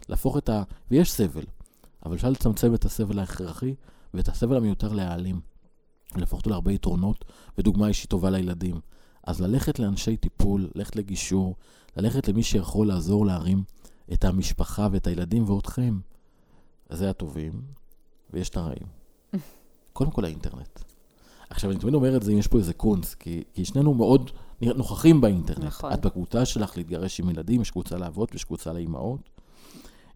[0.10, 0.64] להפוך את ה...
[0.92, 1.44] ויש סבל,
[2.06, 3.76] אבל אפשר לצמצם את הסבל ההכרחי
[4.14, 5.40] ואת הסבל המיותר להעלים.
[6.16, 7.26] להפוך אותו להרבה יתרונות
[7.58, 8.80] ודוגמה אישית טובה לילדים.
[9.24, 11.56] אז ללכת לאנשי טיפול, ללכת לגישור,
[11.98, 13.64] ללכת למי שיכול לעזור להרים
[14.14, 16.00] את המשפחה ואת הילדים ואותכם.
[16.90, 17.62] זה הטובים,
[18.34, 18.88] ויש את הרעים.
[19.94, 20.80] קודם כל האינטרנט.
[21.50, 24.32] עכשיו, אני תמיד אומר את זה אם יש פה איזה קונץ, כי, כי שנינו מאוד
[24.62, 25.64] נוכחים באינטרנט.
[25.66, 25.94] נכון.
[25.94, 29.30] את בקבוצה שלך להתגרש עם ילדים, יש קבוצה לאבות ויש קבוצה לאימהות.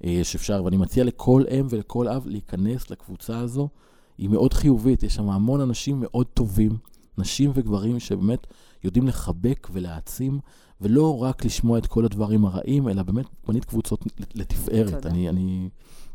[0.03, 3.69] יש אפשר, ואני מציע לכל אם ולכל אב להיכנס לקבוצה הזו.
[4.17, 6.77] היא מאוד חיובית, יש שם המון אנשים מאוד טובים,
[7.17, 8.47] נשים וגברים שבאמת
[8.83, 10.39] יודעים לחבק ולהעצים,
[10.81, 15.05] ולא רק לשמוע את כל הדברים הרעים, אלא באמת בנית קבוצות לתפארת.
[15.05, 15.69] אני, אני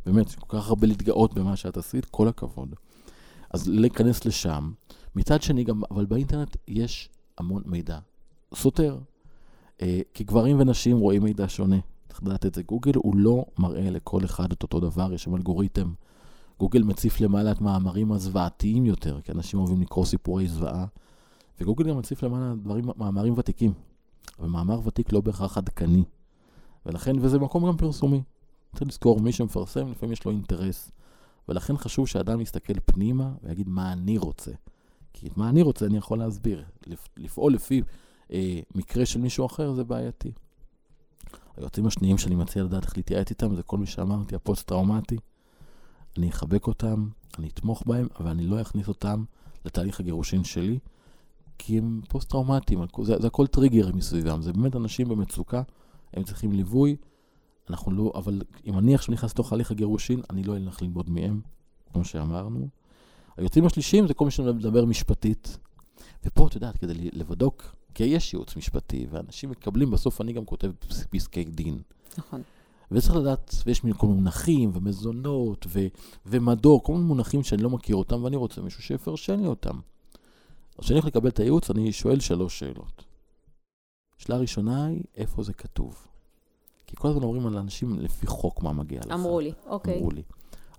[0.07, 2.74] באמת, כל כך הרבה להתגאות במה שאת עשית, כל הכבוד.
[3.51, 4.72] אז להיכנס לשם.
[5.16, 7.98] מצד שני, גם, אבל באינטרנט יש המון מידע
[8.55, 8.98] סותר.
[9.83, 11.77] אה, כי גברים ונשים רואים מידע שונה.
[12.09, 12.62] צריך לדעת את זה.
[12.62, 15.92] גוגל הוא לא מראה לכל אחד את אותו דבר, יש שם אלגוריתם.
[16.59, 20.87] גוגל מציף למעלה את מאמרים הזוועתיים יותר, כי אנשים אוהבים לקרוא סיפורי זוועה,
[21.61, 23.73] וגוגל גם מציף למעלה דברים, מאמרים ותיקים.
[24.38, 26.05] ומאמר ותיק לא בהכרח עדכני.
[26.87, 28.23] ולכן, וזה מקום גם פרסומי.
[28.73, 30.90] צריך לזכור, מי שמפרסם, לפעמים יש לו אינטרס.
[31.49, 34.51] ולכן חשוב שאדם יסתכל פנימה ויגיד מה אני רוצה.
[35.12, 36.64] כי את מה אני רוצה אני יכול להסביר.
[37.16, 37.83] לפעול לפי
[38.33, 40.33] אה, מקרה של מישהו אחר זה בעייתי.
[41.59, 45.16] היועצים השניים שאני מציע לדעת איך להתייעץ איתם זה כל מי שאמרתי, הפוסט-טראומטי.
[46.18, 49.25] אני אחבק אותם, אני אתמוך בהם, אבל אני לא אכניס אותם
[49.64, 50.79] לתהליך הגירושין שלי,
[51.59, 55.62] כי הם פוסט-טראומטיים, זה, זה הכל טריגרים מסביבם, זה באמת אנשים במצוקה,
[56.14, 56.97] הם צריכים ליווי,
[57.71, 61.40] אנחנו לא, אבל אם אני עכשיו נכנס לתוך הליך הגירושין, אני לא אלך ללמוד מהם,
[61.92, 62.68] כמו שאמרנו.
[63.37, 65.59] היועצים השלישיים זה כל מי שמדבר משפטית,
[66.25, 70.70] ופה, את יודעת, כדי לבדוק, כי יש ייעוץ משפטי, ואנשים מקבלים, בסוף אני גם כותב
[71.11, 71.79] פסקי דין.
[72.18, 72.42] נכון.
[72.90, 75.87] וצריך לדעת, ויש כל מיני מונחים, ומזונות, ו,
[76.27, 79.81] ומדור, כל מיני מונחים שאני לא מכיר אותם, ואני רוצה מישהו שיפרשן לי אותם.
[80.79, 83.05] אז כשאני הולך לקבל את הייעוץ, אני שואל שלוש שאלות.
[84.18, 86.07] שאלה ראשונה היא, איפה זה כתוב?
[86.87, 89.12] כי כל הזמן אומרים על אנשים לפי חוק מה מגיע לך.
[89.12, 89.98] אמרו לי, אוקיי.
[89.98, 90.22] אמרו לי.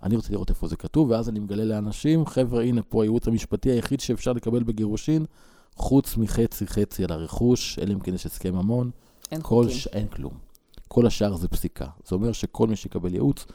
[0.02, 3.70] אני רוצה לראות איפה זה כתוב, ואז אני מגלה לאנשים, חבר'ה, הנה פה הייעוץ המשפטי
[3.70, 5.24] היחיד שאפשר לקבל בגירושין,
[5.76, 8.90] חוץ מחצי חצי על הרכוש, אלא אם כן יש הסכם ממון.
[9.32, 9.70] אין חוקים.
[9.70, 9.86] ש...
[9.86, 10.34] אין כלום.
[10.88, 11.86] כל השאר זה פסיקה.
[12.06, 13.46] זה אומר שכל מי שיקבל ייעוץ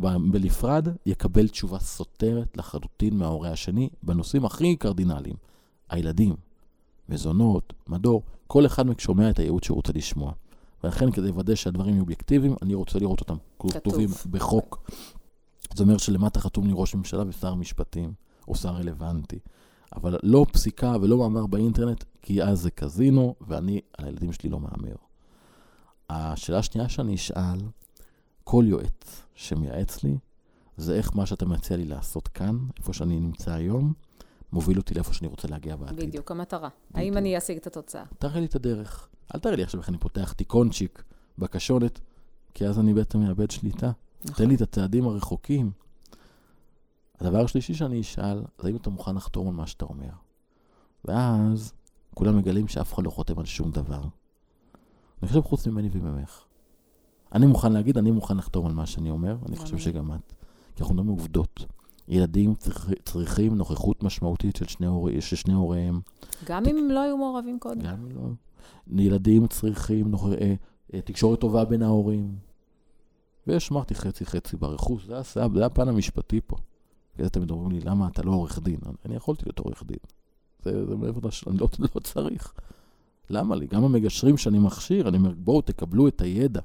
[0.00, 5.36] בנפרד, יקבל תשובה סותרת לחלוטין מההורה השני בנושאים הכי קרדינליים.
[5.90, 6.36] הילדים,
[7.08, 10.32] מזונות, מדור, כל אחד שומע את הייעוץ שהוא רוצה לשמוע.
[10.84, 14.90] ולכן כדי לוודא שהדברים יהיו אובייקטיביים, אני רוצה לראות אותם כתובים בחוק.
[15.74, 18.12] זה אומר שלמטה חתום לי ראש ממשלה ושר משפטים,
[18.48, 19.38] או שר רלוונטי.
[19.96, 24.60] אבל לא פסיקה ולא מאמר באינטרנט, כי אז זה קזינו, ואני על הילדים שלי לא
[24.60, 24.94] מהמר.
[26.10, 27.58] השאלה השנייה שאני אשאל,
[28.44, 30.18] כל יועץ שמייעץ לי,
[30.76, 33.92] זה איך מה שאתה מציע לי לעשות כאן, איפה שאני נמצא היום,
[34.52, 36.08] מוביל אותי לאיפה שאני רוצה להגיע בעתיד.
[36.08, 36.68] בדיוק, המטרה.
[36.68, 36.96] בדיוק.
[36.96, 38.04] האם אני אשיג את התוצאה?
[38.18, 39.08] תראה לי את הדרך.
[39.34, 41.02] אל תראה לי עכשיו איך אני פותח תיקונצ'יק
[41.38, 42.00] בקשונת,
[42.54, 43.92] כי אז אני בעצם מאבד שליטה.
[44.24, 44.44] נכון.
[44.44, 45.70] תן לי את הצעדים הרחוקים.
[47.20, 50.10] הדבר השלישי שאני אשאל, זה האם אתה מוכן לחתום על מה שאתה אומר.
[51.04, 51.72] ואז
[52.14, 54.02] כולם מגלים שאף אחד לא חותם על שום דבר.
[55.22, 56.44] אני חושב חוץ ממני וממך.
[57.34, 60.32] אני מוכן להגיד, אני מוכן לחתום על מה שאני אומר, אני חושב שגם את.
[60.74, 61.64] כי אנחנו מדברים עובדות.
[62.08, 66.00] ילדים צריך, צריכים נוכחות משמעותית של שני, הורי, של שני הוריהם.
[66.44, 66.68] גם ת...
[66.68, 67.80] אם הם לא היו מעורבים קודם.
[67.80, 69.02] גם אם לא.
[69.02, 70.26] ילדים צריכים נוכ...
[70.26, 70.54] אה,
[70.94, 72.36] אה, תקשורת טובה בין ההורים.
[73.46, 75.06] ויש, אמרתי, חצי-חצי ברכוש.
[75.06, 75.14] זה,
[75.54, 76.56] זה הפן המשפטי פה.
[77.16, 78.80] כי אתם אומרים לי, למה אתה לא עורך דין?
[79.04, 79.98] אני יכולתי להיות עורך דין.
[80.62, 81.48] זה, זה מעבר לש...
[81.48, 82.52] אני לא, לא צריך.
[83.30, 83.66] למה לי?
[83.66, 86.60] גם המגשרים שאני מכשיר, אני אומר, בואו תקבלו את הידע.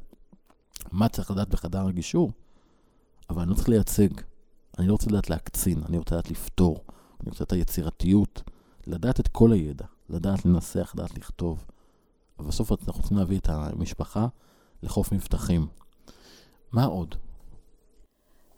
[0.91, 2.31] מה צריך לדעת בחדר הגישור?
[3.29, 4.09] אבל אני לא צריך לייצג.
[4.79, 6.83] אני לא רוצה לדעת להקצין, אני רוצה לדעת לפתור.
[7.21, 8.43] אני רוצה את היצירתיות,
[8.87, 11.65] לדעת את כל הידע, לדעת לנסח, לדעת לכתוב.
[12.39, 14.27] ובסוף אנחנו רוצים להביא את המשפחה
[14.83, 15.67] לחוף מבטחים.
[16.71, 17.15] מה עוד?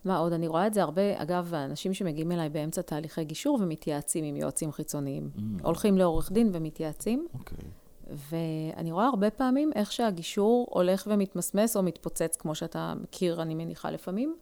[0.05, 0.33] מה עוד?
[0.33, 4.71] אני רואה את זה הרבה, אגב, האנשים שמגיעים אליי באמצע תהליכי גישור ומתייעצים עם יועצים
[4.71, 5.29] חיצוניים.
[5.35, 5.41] Mm.
[5.63, 7.27] הולכים לעורך דין ומתייעצים.
[7.33, 7.57] אוקיי.
[7.57, 7.83] Okay.
[8.09, 13.91] ואני רואה הרבה פעמים איך שהגישור הולך ומתמסמס או מתפוצץ, כמו שאתה מכיר, אני מניחה
[13.91, 14.35] לפעמים,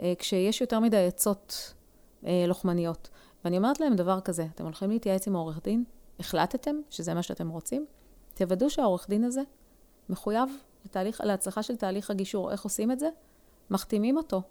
[0.00, 1.74] אה, כשיש יותר מדי עצות
[2.26, 3.08] אה, לוחמניות.
[3.44, 5.84] ואני אומרת להם דבר כזה, אתם הולכים להתייעץ עם העורך דין?
[6.18, 7.86] החלטתם שזה מה שאתם רוצים?
[8.34, 9.42] תוודאו שהעורך דין הזה
[10.08, 10.48] מחויב
[10.84, 12.52] לתהליך, להצלחה של תהליך הגישור.
[12.52, 13.08] איך עושים את זה?
[13.70, 14.42] מחתימים אותו,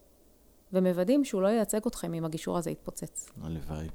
[0.73, 3.29] ומוודאים שהוא לא ייצג אתכם אם הגישור הזה יתפוצץ.
[3.41, 3.87] הלוואי.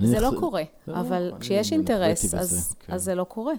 [0.00, 2.92] זה נחז- לא קורה, לא, אבל אני כשיש אינטרס, בזה, אז כן.
[2.92, 3.54] אז זה לא קורה.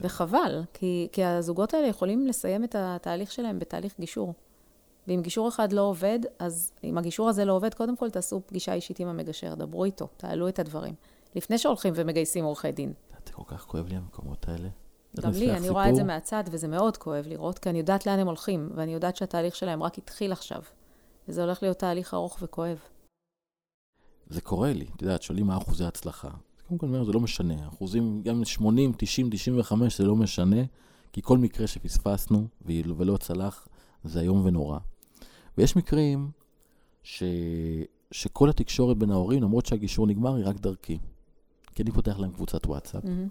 [0.00, 4.34] וחבל, כי, כי הזוגות האלה יכולים לסיים את התהליך שלהם בתהליך גישור.
[5.08, 8.72] ואם גישור אחד לא עובד, אז אם הגישור הזה לא עובד, קודם כל תעשו פגישה
[8.72, 10.94] אישית עם המגשר, דברו איתו, תעלו את הדברים.
[11.34, 12.92] לפני שהולכים ומגייסים עורכי דין.
[13.26, 14.68] זה כל כך כואב לי המקומות האלה.
[15.20, 16.04] גם לי, אני רואה את זה?
[16.04, 19.82] מהצד, וזה מאוד כואב לראות, כי אני יודעת לאן הם הולכים, ואני יודעת שהתהליך שלהם
[19.82, 20.62] רק התחיל עכשיו.
[21.28, 22.78] וזה הולך להיות תהליך ארוך וכואב.
[24.28, 26.28] זה קורה לי, את יודעת, שואלים מה אחוזי ההצלחה.
[26.68, 27.68] קודם כל, זה לא משנה.
[27.68, 30.62] אחוזים, גם 80, 90, 95, זה לא משנה,
[31.12, 33.68] כי כל מקרה שפספסנו ולא צלח,
[34.04, 34.78] זה איום ונורא.
[35.58, 36.30] ויש מקרים
[37.02, 37.22] ש...
[38.10, 40.98] שכל התקשורת בין ההורים, למרות שהגישור נגמר, היא רק דרכי.
[41.74, 43.28] כי אני פותח להם קבוצת וואטסאפ, מהמם.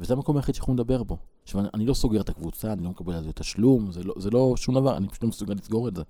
[0.00, 1.18] וזה המקום היחיד שיכולים לדבר בו.
[1.42, 4.14] עכשיו, אני, אני לא סוגר את הקבוצה, אני לא מקבל על זה תשלום, זה לא,
[4.18, 6.02] זה לא שום דבר, אני פשוט לא מסוגל לסגור את זה.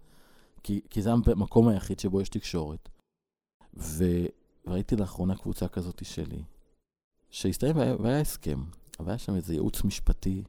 [0.62, 2.88] כי, כי זה המקום היחיד שבו יש תקשורת.
[3.76, 4.04] ו,
[4.66, 6.42] וראיתי לאחרונה קבוצה כזאת שלי,
[7.30, 8.64] שהסתיים והיה, והיה הסכם,
[9.00, 10.42] אבל היה שם איזה ייעוץ משפטי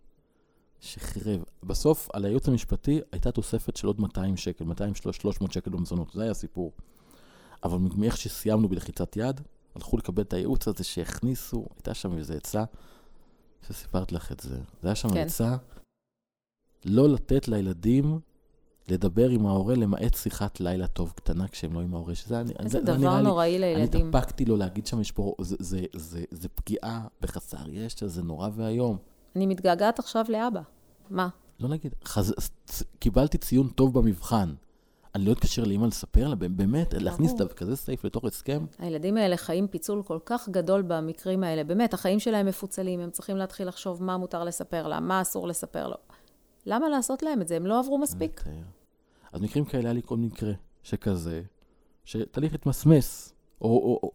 [0.80, 1.43] שחירב.
[1.63, 6.21] בסוף, על הייעוץ המשפטי הייתה תוספת של עוד 200 שקל, 200, 300 שקל במזונות, זה
[6.21, 6.71] היה הסיפור.
[7.63, 9.41] אבל מאיך שסיימנו בלחיצת יד,
[9.76, 12.63] הלכו לקבל את הייעוץ הזה שהכניסו, הייתה שם איזו עצה,
[13.67, 14.56] שסיפרת לך את זה.
[14.82, 15.17] זה היה שם כן.
[15.26, 15.56] עצה
[16.86, 18.20] לא לתת לילדים
[18.89, 22.70] לדבר עם ההורה למעט שיחת לילה טוב קטנה כשהם לא עם ההורה, שזה אני, איזה
[22.80, 24.08] זה- דבר נראה לי- נוראי אני לילדים.
[24.10, 28.50] התאפקתי לו להגיד שם, יש פה, זה, זה, זה, זה פגיעה בחסר ישע, זה נורא
[28.56, 28.98] ואיום.
[29.36, 30.62] אני מתגעגעת עכשיו לאבא.
[31.10, 31.30] מה?
[31.60, 32.34] לא נגיד, חז...
[33.00, 34.54] קיבלתי ציון טוב במבחן.
[35.15, 37.46] אני לא אתקשר לאמא לספר לה, באמת, להכניס ברור.
[37.46, 41.63] את כזה סעיף לתוך הסכם, הילדים האלה חיים פיצול כל כך גדול במקרים האלה.
[41.63, 45.88] באמת, החיים שלהם מפוצלים, הם צריכים להתחיל לחשוב מה מותר לספר לה, מה אסור לספר
[45.88, 45.96] לו.
[46.65, 47.56] למה לעשות להם את זה?
[47.56, 48.43] הם לא עברו מספיק.
[49.34, 50.52] אז מקרים כאלה היה לי כל מקרה
[50.84, 51.41] שכזה,
[52.06, 54.12] שתהליך התמסמס, או, או, או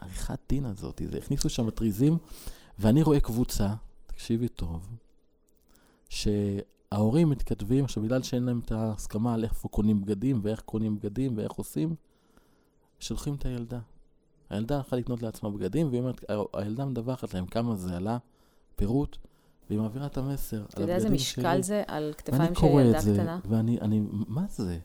[0.00, 2.18] עריכת דין הזאת, זה הכניסו שם מטריזים,
[2.78, 3.68] ואני רואה קבוצה,
[4.06, 4.88] תקשיבי טוב,
[6.94, 11.36] שההורים מתכתבים, עכשיו בגלל שאין להם את ההסכמה על איפה קונים בגדים, ואיך קונים בגדים,
[11.36, 11.94] ואיך עושים,
[13.00, 13.80] שולחים את הילדה.
[14.50, 18.18] הילדה הלכה לקנות לעצמה בגדים, והיא אומרת, הילדה מדווחת להם כמה זה עלה,
[18.76, 19.16] פירוט,
[19.68, 22.98] והיא מעבירה את המסר אתה יודע איזה משקל זה על כתפיים ואני של קורא ילדה
[22.98, 23.40] את זה, קטנה?
[23.48, 24.78] ואני, אני, מה זה?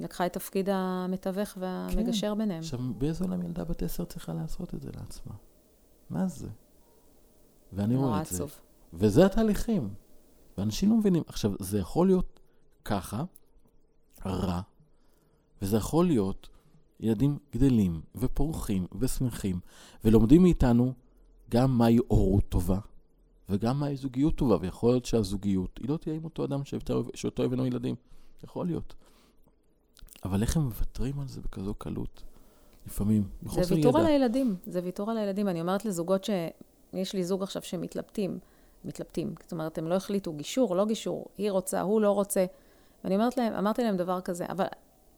[0.00, 2.60] לקחה את תפקיד המתווך והמגשר ביניהם.
[2.60, 5.34] עכשיו, באיזה עולם ילדה בת עשר צריכה לעשות את זה לעצמה?
[6.10, 6.48] מה זה?
[7.72, 8.34] ואני רואה נורא את זה.
[8.34, 8.54] עצוב.
[8.94, 9.94] וזה התהליכים.
[10.58, 11.22] ואנשים לא מבינים.
[11.26, 12.40] עכשיו, זה יכול להיות
[12.84, 13.24] ככה,
[14.26, 14.60] רע,
[15.62, 16.48] וזה יכול להיות
[17.00, 19.60] ילדים גדלים ופורחים ושמחים,
[20.04, 20.92] ולומדים מאיתנו
[21.50, 22.78] גם מהי הורות טובה,
[23.48, 26.60] וגם מהי זוגיות טובה, ויכול להיות שהזוגיות, היא לא תהיה עם אותו אדם
[27.14, 27.94] שאותו הבאנו ילדים.
[28.44, 28.94] יכול להיות.
[30.24, 32.22] אבל איך הם מוותרים על זה בכזו קלות?
[32.86, 33.86] לפעמים, מחוסר זה ידע.
[33.86, 35.48] ויתור על הילדים, זה ויתור על הילדים.
[35.48, 36.30] אני אומרת לזוגות ש...
[36.92, 38.38] יש לי זוג עכשיו שמתלבטים,
[38.86, 39.34] מתלבטים.
[39.42, 42.44] זאת אומרת, הם לא החליטו גישור, לא גישור, היא רוצה, הוא לא רוצה.
[43.04, 44.66] ואני אומרת להם, אמרתי להם דבר כזה, אבל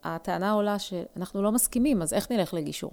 [0.05, 2.91] הטענה עולה שאנחנו לא מסכימים, אז איך נלך לגישור?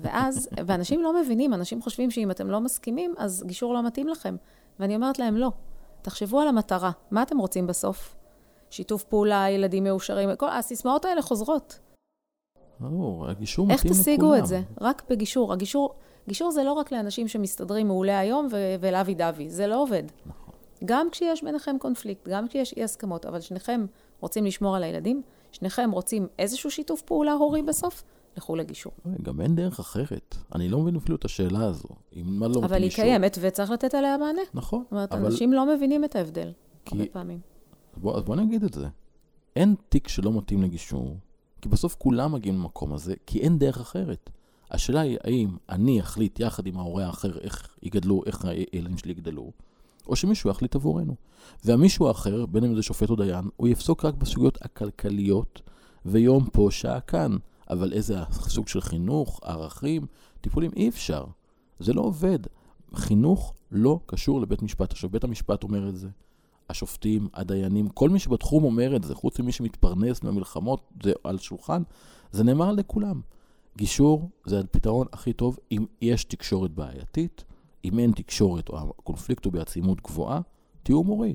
[0.00, 4.36] ואז, ואנשים לא מבינים, אנשים חושבים שאם אתם לא מסכימים, אז גישור לא מתאים לכם.
[4.78, 5.50] ואני אומרת להם, לא.
[6.02, 8.14] תחשבו על המטרה, מה אתם רוצים בסוף?
[8.70, 11.78] שיתוף פעולה, ילדים מאושרים, כל הסיסמאות האלה חוזרות.
[12.80, 14.02] ברור, הגישור מתאים איך לכולם.
[14.02, 14.60] תשיגו את זה?
[14.80, 15.52] רק בגישור.
[15.52, 15.94] הגישור,
[16.28, 20.02] גישור זה לא רק לאנשים שמסתדרים מעולה היום ו- ולאבי דווי, זה לא עובד.
[20.26, 20.54] נכון.
[20.84, 23.86] גם כשיש ביניכם קונפליקט, גם כשיש אי הסכמות, אבל שניכם
[24.20, 28.02] רוצים לשמור על הילדים, שניכם רוצים איזשהו שיתוף פעולה הורי בסוף,
[28.36, 28.92] לכו לגישור.
[29.22, 30.36] גם אין דרך אחרת.
[30.54, 31.88] אני לא מבין אפילו את השאלה הזו.
[32.16, 33.04] אם מה לא אבל היא אישור.
[33.04, 34.42] קיימת וצריך לתת עליה מענה.
[34.54, 34.82] נכון.
[34.82, 36.52] זאת אומרת, אבל אנשים לא מבינים את ההבדל,
[36.84, 37.40] כי- הרבה פעמים.
[37.96, 38.86] בוא, אז בוא נגיד את זה.
[39.56, 41.16] אין תיק שלא מתאים לגישור,
[41.60, 44.30] כי בסוף כולם מגיעים למקום הזה, כי אין דרך אחרת.
[44.72, 49.50] השאלה היא, האם אני אחליט יחד עם ההורה האחר איך יגדלו, איך הילדים שלי יגדלו,
[50.06, 51.14] או שמישהו יחליט עבורנו.
[51.64, 55.60] והמישהו האחר, בין אם זה שופט או דיין, הוא יפסוק רק בסוגיות הכלכליות,
[56.06, 57.36] ויום פה, שעה כאן.
[57.70, 60.06] אבל איזה סוג של חינוך, ערכים,
[60.40, 61.24] טיפולים, אי אפשר.
[61.78, 62.38] זה לא עובד.
[62.94, 64.92] חינוך לא קשור לבית משפט.
[64.92, 66.08] עכשיו, בית המשפט אומר את זה.
[66.70, 71.82] השופטים, הדיינים, כל מי שבתחום אומר את זה, חוץ ממי שמתפרנס מהמלחמות, זה על שולחן,
[72.32, 73.20] זה נאמר לכולם.
[73.76, 77.44] גישור זה הפתרון הכי טוב אם יש תקשורת בעייתית,
[77.84, 80.40] אם אין תקשורת או הקונפליקט הוא בעצימות גבוהה,
[80.82, 81.34] תהיו מורי.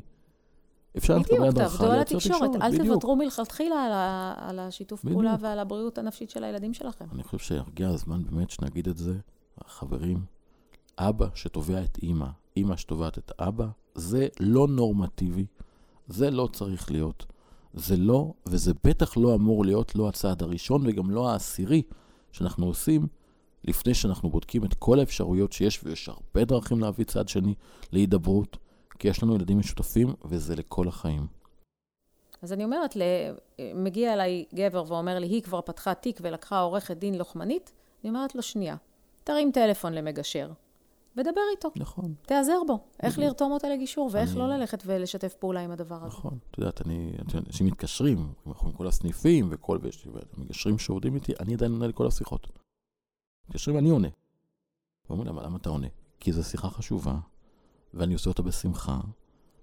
[0.98, 2.88] אפשר לקבל בדיוק, הדרכה, תעבדו על לייצר התקשורת, אל בדיוק.
[2.88, 5.14] תוותרו מלכתחילה על ה- על השיתוף בדיוק.
[5.14, 7.06] פעולה ועל הבריאות הנפשית של הילדים שלכם.
[7.12, 9.18] אני חושב שהגיע הזמן באמת שנגיד את זה,
[9.68, 10.26] חברים,
[10.98, 15.46] אבא שתובע את אימא, אימא שתובעת את אבא, זה לא נורמטיבי,
[16.08, 17.26] זה לא צריך להיות.
[17.74, 21.82] זה לא, וזה בטח לא אמור להיות לא הצעד הראשון וגם לא העשירי
[22.38, 23.08] שאנחנו עושים
[23.64, 27.54] לפני שאנחנו בודקים את כל האפשרויות שיש, ויש הרבה דרכים להביא צד שני
[27.92, 28.58] להידברות,
[29.00, 31.28] כי יש לנו ילדים משותפים, וזה לכל החיים.
[32.42, 32.98] אז אני אומרת,
[33.76, 37.72] מגיע אליי גבר ואומר לי, היא כבר פתחה תיק ולקחה עורכת דין לוחמנית,
[38.04, 38.76] אני אומרת לו, שנייה,
[39.24, 40.52] תרים טלפון למגשר,
[41.18, 41.70] ודבר איתו.
[41.76, 42.14] נכון.
[42.22, 42.80] תיעזר בו.
[43.04, 44.40] איך לרתום אותה לגישור, ואיך אני...
[44.40, 46.06] לא ללכת ולשתף פעולה עם הדבר הזה.
[46.06, 46.38] נכון.
[46.52, 47.12] את יודעת, אני,
[47.48, 49.80] אנשים מתקשרים, אנחנו עם כל הסניפים וכל,
[50.38, 52.48] מגשרים שעובדים איתי, אני עדיין עונה לכל השיחות.
[53.48, 54.08] מתקשרים, אני עונה.
[55.10, 55.88] ואומרים למה, למה אתה עונה?
[56.20, 57.16] כי זו שיחה חשובה,
[57.94, 59.00] ואני עושה אותה בשמחה,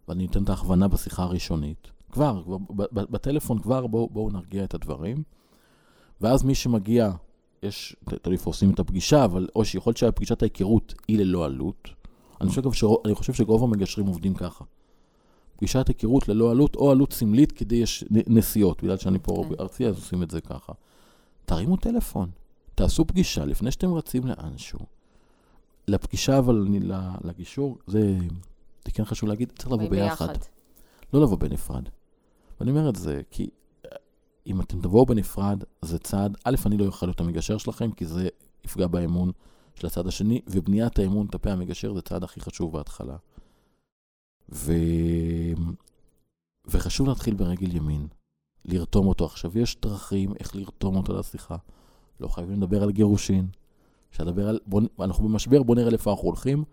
[0.09, 1.91] ואני נותן את ההכוונה בשיחה הראשונית.
[2.13, 5.23] כבר, כבר בטלפון כבר בואו בוא נרגיע את הדברים.
[6.21, 7.11] ואז מי שמגיע,
[7.65, 11.89] יש, תלוי איפה עושים את הפגישה, אבל או שיכול להיות שהפגישת ההיכרות היא ללא עלות.
[12.41, 14.65] אני חושב, שרוב, אני חושב שרוב המגשרים עובדים ככה.
[15.57, 19.55] פגישת היכרות ללא עלות, או עלות סמלית כדי יש נסיעות, בגלל שאני פה כן.
[19.61, 20.73] ארצי, אז עושים את זה ככה.
[21.45, 22.31] תרימו טלפון,
[22.75, 24.79] תעשו פגישה לפני שאתם רצים לאנשהו.
[25.89, 26.81] לפגישה, אבל אני,
[27.25, 28.17] לגישור, זה,
[28.85, 30.27] זה כן חשוב להגיד, צריך לבוא ביחד.
[30.29, 30.45] ביחד.
[31.13, 31.89] לא לבוא בנפרד.
[32.61, 33.49] ואני אומר את זה כי
[34.47, 38.29] אם אתם תבואו בנפרד, זה צעד, א', אני לא אוכל להיות המגשר שלכם, כי זה
[38.65, 39.33] יפגע באמון
[39.75, 43.17] של הצד השני, ובניית האמון כלפי המגשר זה צעד הכי חשוב בהתחלה.
[44.53, 44.73] ו...
[46.67, 48.07] וחשוב להתחיל ברגל ימין,
[48.65, 49.25] לרתום אותו.
[49.25, 51.57] עכשיו, יש דרכים איך לרתום אותו לשיחה.
[52.21, 53.47] לא חייבים לדבר על גירושין,
[54.11, 54.59] אפשר לדבר על...
[54.67, 54.81] בוא...
[55.01, 56.65] אנחנו במשבר, בואו נראה לאיפה אנחנו הולכים.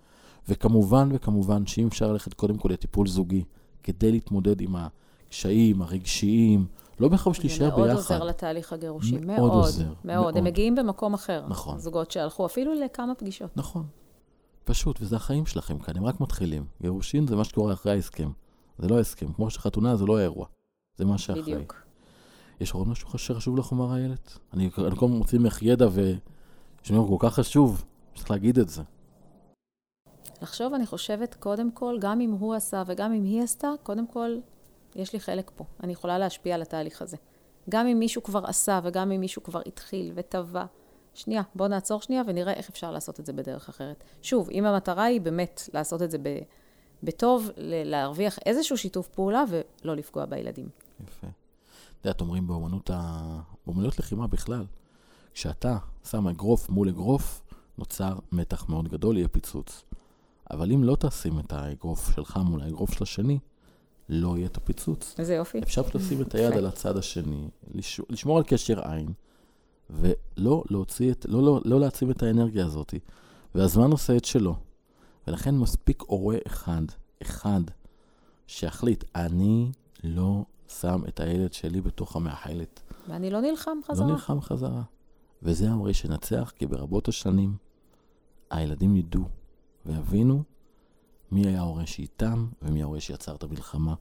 [0.49, 3.43] וכמובן, וכמובן, שאם אפשר ללכת קודם כל לטיפול זוגי,
[3.84, 6.65] כדי להתמודד עם הקשיים הרגשיים,
[6.99, 7.75] לא בהכרח להישאר ביחד.
[7.75, 9.84] זה מאוד עוזר לתהליך הגירושי, מאוד, מאוד עוזר.
[9.84, 10.38] מאוד, מאוד.
[10.38, 11.45] הם מגיעים במקום אחר.
[11.47, 11.80] נכון.
[11.80, 13.58] זוגות שהלכו אפילו לכמה פגישות.
[13.58, 13.86] נכון.
[14.63, 16.65] פשוט, וזה החיים שלכם כאן, הם רק מתחילים.
[16.82, 18.32] גירושין זה מה שקורה אחרי ההסכם.
[18.77, 19.34] זה לא ההסכם.
[19.34, 20.45] כמו שחתונה זה לא האירוע.
[20.97, 21.41] זה מה שאחרי.
[21.41, 21.75] בדיוק.
[22.60, 24.38] יש עוד משהו שחשוב לך, מר איילת?
[24.54, 26.13] אני כל הזמן מוציא ממך ידע ו...
[26.84, 28.82] שאני כל כך חשוב, צריך להגיד את זה.
[30.41, 34.38] לחשוב, אני חושבת, קודם כל, גם אם הוא עשה וגם אם היא עשתה, קודם כל,
[34.95, 35.63] יש לי חלק פה.
[35.84, 37.17] אני יכולה להשפיע על התהליך הזה.
[37.69, 40.65] גם אם מישהו כבר עשה וגם אם מישהו כבר התחיל וטבע.
[41.13, 44.04] שנייה, בואו נעצור שנייה ונראה איך אפשר לעשות את זה בדרך אחרת.
[44.21, 46.17] שוב, אם המטרה היא באמת לעשות את זה
[47.04, 50.69] בטוב, להרוויח איזשהו שיתוף פעולה ולא לפגוע בילדים.
[51.04, 51.27] יפה.
[51.27, 53.21] את יודעת, אומרים באמנות, ה...
[53.67, 54.65] באמנות לחימה בכלל,
[55.34, 55.77] כשאתה
[56.10, 57.41] שם אגרוף מול אגרוף,
[57.77, 59.84] נוצר מתח מאוד גדול, יהיה פיצוץ.
[60.51, 63.39] אבל אם לא תשים את האגרוף שלך מול האגרוף של השני,
[64.13, 65.15] לא יהיה את הפיצוץ.
[65.19, 65.60] איזה יופי.
[65.60, 67.50] אפשר פשוט לשים את היד על הצד השני,
[68.10, 69.13] לשמור על קשר עין,
[69.89, 72.93] ולא להוציא את, לא, לא, לא להציב את האנרגיה הזאת.
[73.56, 74.56] והזמן עושה את שלו.
[75.28, 76.82] ולכן מספיק הורה אחד,
[77.21, 77.62] אחד,
[78.47, 79.71] שיחליט, אני
[80.04, 82.80] לא שם את הילד שלי בתוך המאכלת.
[83.08, 84.08] ואני לא נלחם חזרה.
[84.08, 84.82] לא נלחם חזרה.
[85.43, 87.56] וזה המראה שנצח, כי ברבות השנים
[88.50, 89.26] הילדים ידעו
[89.86, 90.43] ויבינו
[91.32, 93.94] מי היה ההורה שאיתם ומי ההורה שיצר את המלחמה.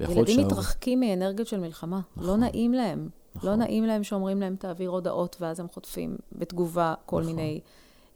[0.00, 0.46] ילדים שההור...
[0.46, 1.96] מתרחקים מאנרגיות של מלחמה.
[1.96, 3.08] לא נכון, לא נעים להם.
[3.34, 3.50] נכון.
[3.50, 7.34] לא נעים להם שאומרים להם תעביר הודעות ואז הם חוטפים בתגובה כל נכון.
[7.34, 7.60] מיני...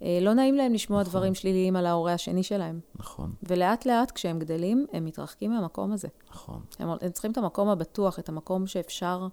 [0.02, 1.10] אה, לא נעים להם לשמוע נכון.
[1.10, 2.80] דברים שליליים על ההורה השני שלהם.
[2.94, 3.32] נכון.
[3.42, 6.08] ולאט לאט כשהם גדלים, הם מתרחקים מהמקום הזה.
[6.30, 6.60] נכון.
[6.78, 9.28] הם, הם צריכים את המקום הבטוח, את המקום שאפשר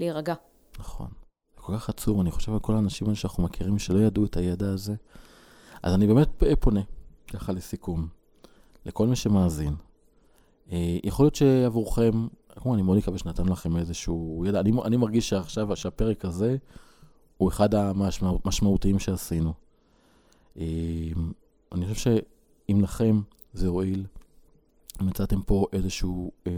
[0.00, 0.34] להירגע.
[0.78, 1.08] נכון.
[1.56, 4.36] זה כל כך עצוב, אני חושב על כל האנשים האלה שאנחנו מכירים שלא ידעו את
[4.36, 4.94] הידע הזה.
[5.82, 6.28] אז אני באמת
[6.60, 6.80] פונה,
[7.32, 8.08] ככה לסיכום,
[8.88, 9.74] לכל מי שמאזין.
[10.72, 15.28] אה, יכול להיות שעבורכם, כמו אני מאוד מקווה שנתן לכם איזשהו ידע, אני, אני מרגיש
[15.28, 16.56] שעכשיו, שהפרק הזה
[17.36, 19.52] הוא אחד המשמעותיים שעשינו.
[20.58, 20.64] אה,
[21.72, 23.20] אני חושב שאם לכם
[23.52, 24.06] זה הועיל,
[25.00, 26.52] מצאתם פה איזשהו אה,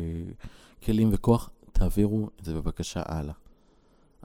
[0.85, 3.35] כלים וכוח, תעבירו את זה בבקשה הלאה.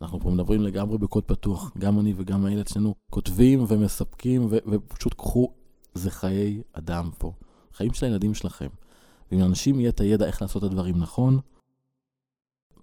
[0.01, 5.13] אנחנו פה מדברים לגמרי בקוד פתוח, גם אני וגם הילד שלנו כותבים ומספקים, ו- ופשוט
[5.13, 5.51] קחו,
[5.93, 7.31] זה חיי אדם פה,
[7.75, 8.67] חיים של הילדים שלכם.
[9.31, 11.39] ואם לאנשים יהיה את הידע איך לעשות את הדברים נכון,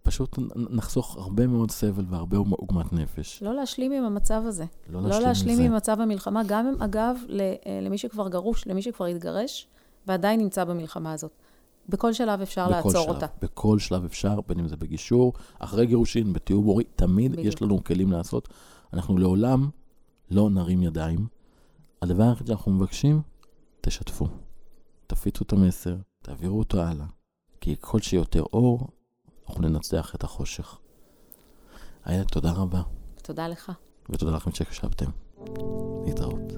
[0.02, 0.38] פשוט
[0.70, 3.42] נחסוך הרבה מאוד סבל והרבה עוגמת נפש.
[3.42, 4.64] לא להשלים עם המצב הזה.
[4.88, 8.66] לא להשלים, לא להשלים עם, עם מצב המלחמה, גם אם, אגב, אה, למי שכבר גרוש,
[8.66, 9.66] למי שכבר התגרש,
[10.06, 11.32] ועדיין נמצא במלחמה הזאת.
[11.88, 13.26] בכל שלב אפשר בכל לעצור שלב, אותה.
[13.42, 17.46] בכל שלב אפשר, בין אם זה בגישור, אחרי גירושין, בתיאום הורי, תמיד בדיוק.
[17.46, 18.48] יש לנו כלים לעשות.
[18.92, 19.68] אנחנו לעולם
[20.30, 21.26] לא נרים ידיים.
[22.02, 23.22] הדבר היחיד שאנחנו מבקשים,
[23.80, 24.26] תשתפו.
[25.14, 27.06] תפיצו את המסר, תעבירו אותו הלאה.
[27.60, 28.88] כי ככל שיותר אור,
[29.48, 30.78] אנחנו ננצח את החושך.
[32.06, 32.82] איילת, תודה רבה.
[33.22, 33.72] תודה לך.
[34.10, 35.10] ותודה לכם שהקשבתם.
[36.06, 36.51] להתראות.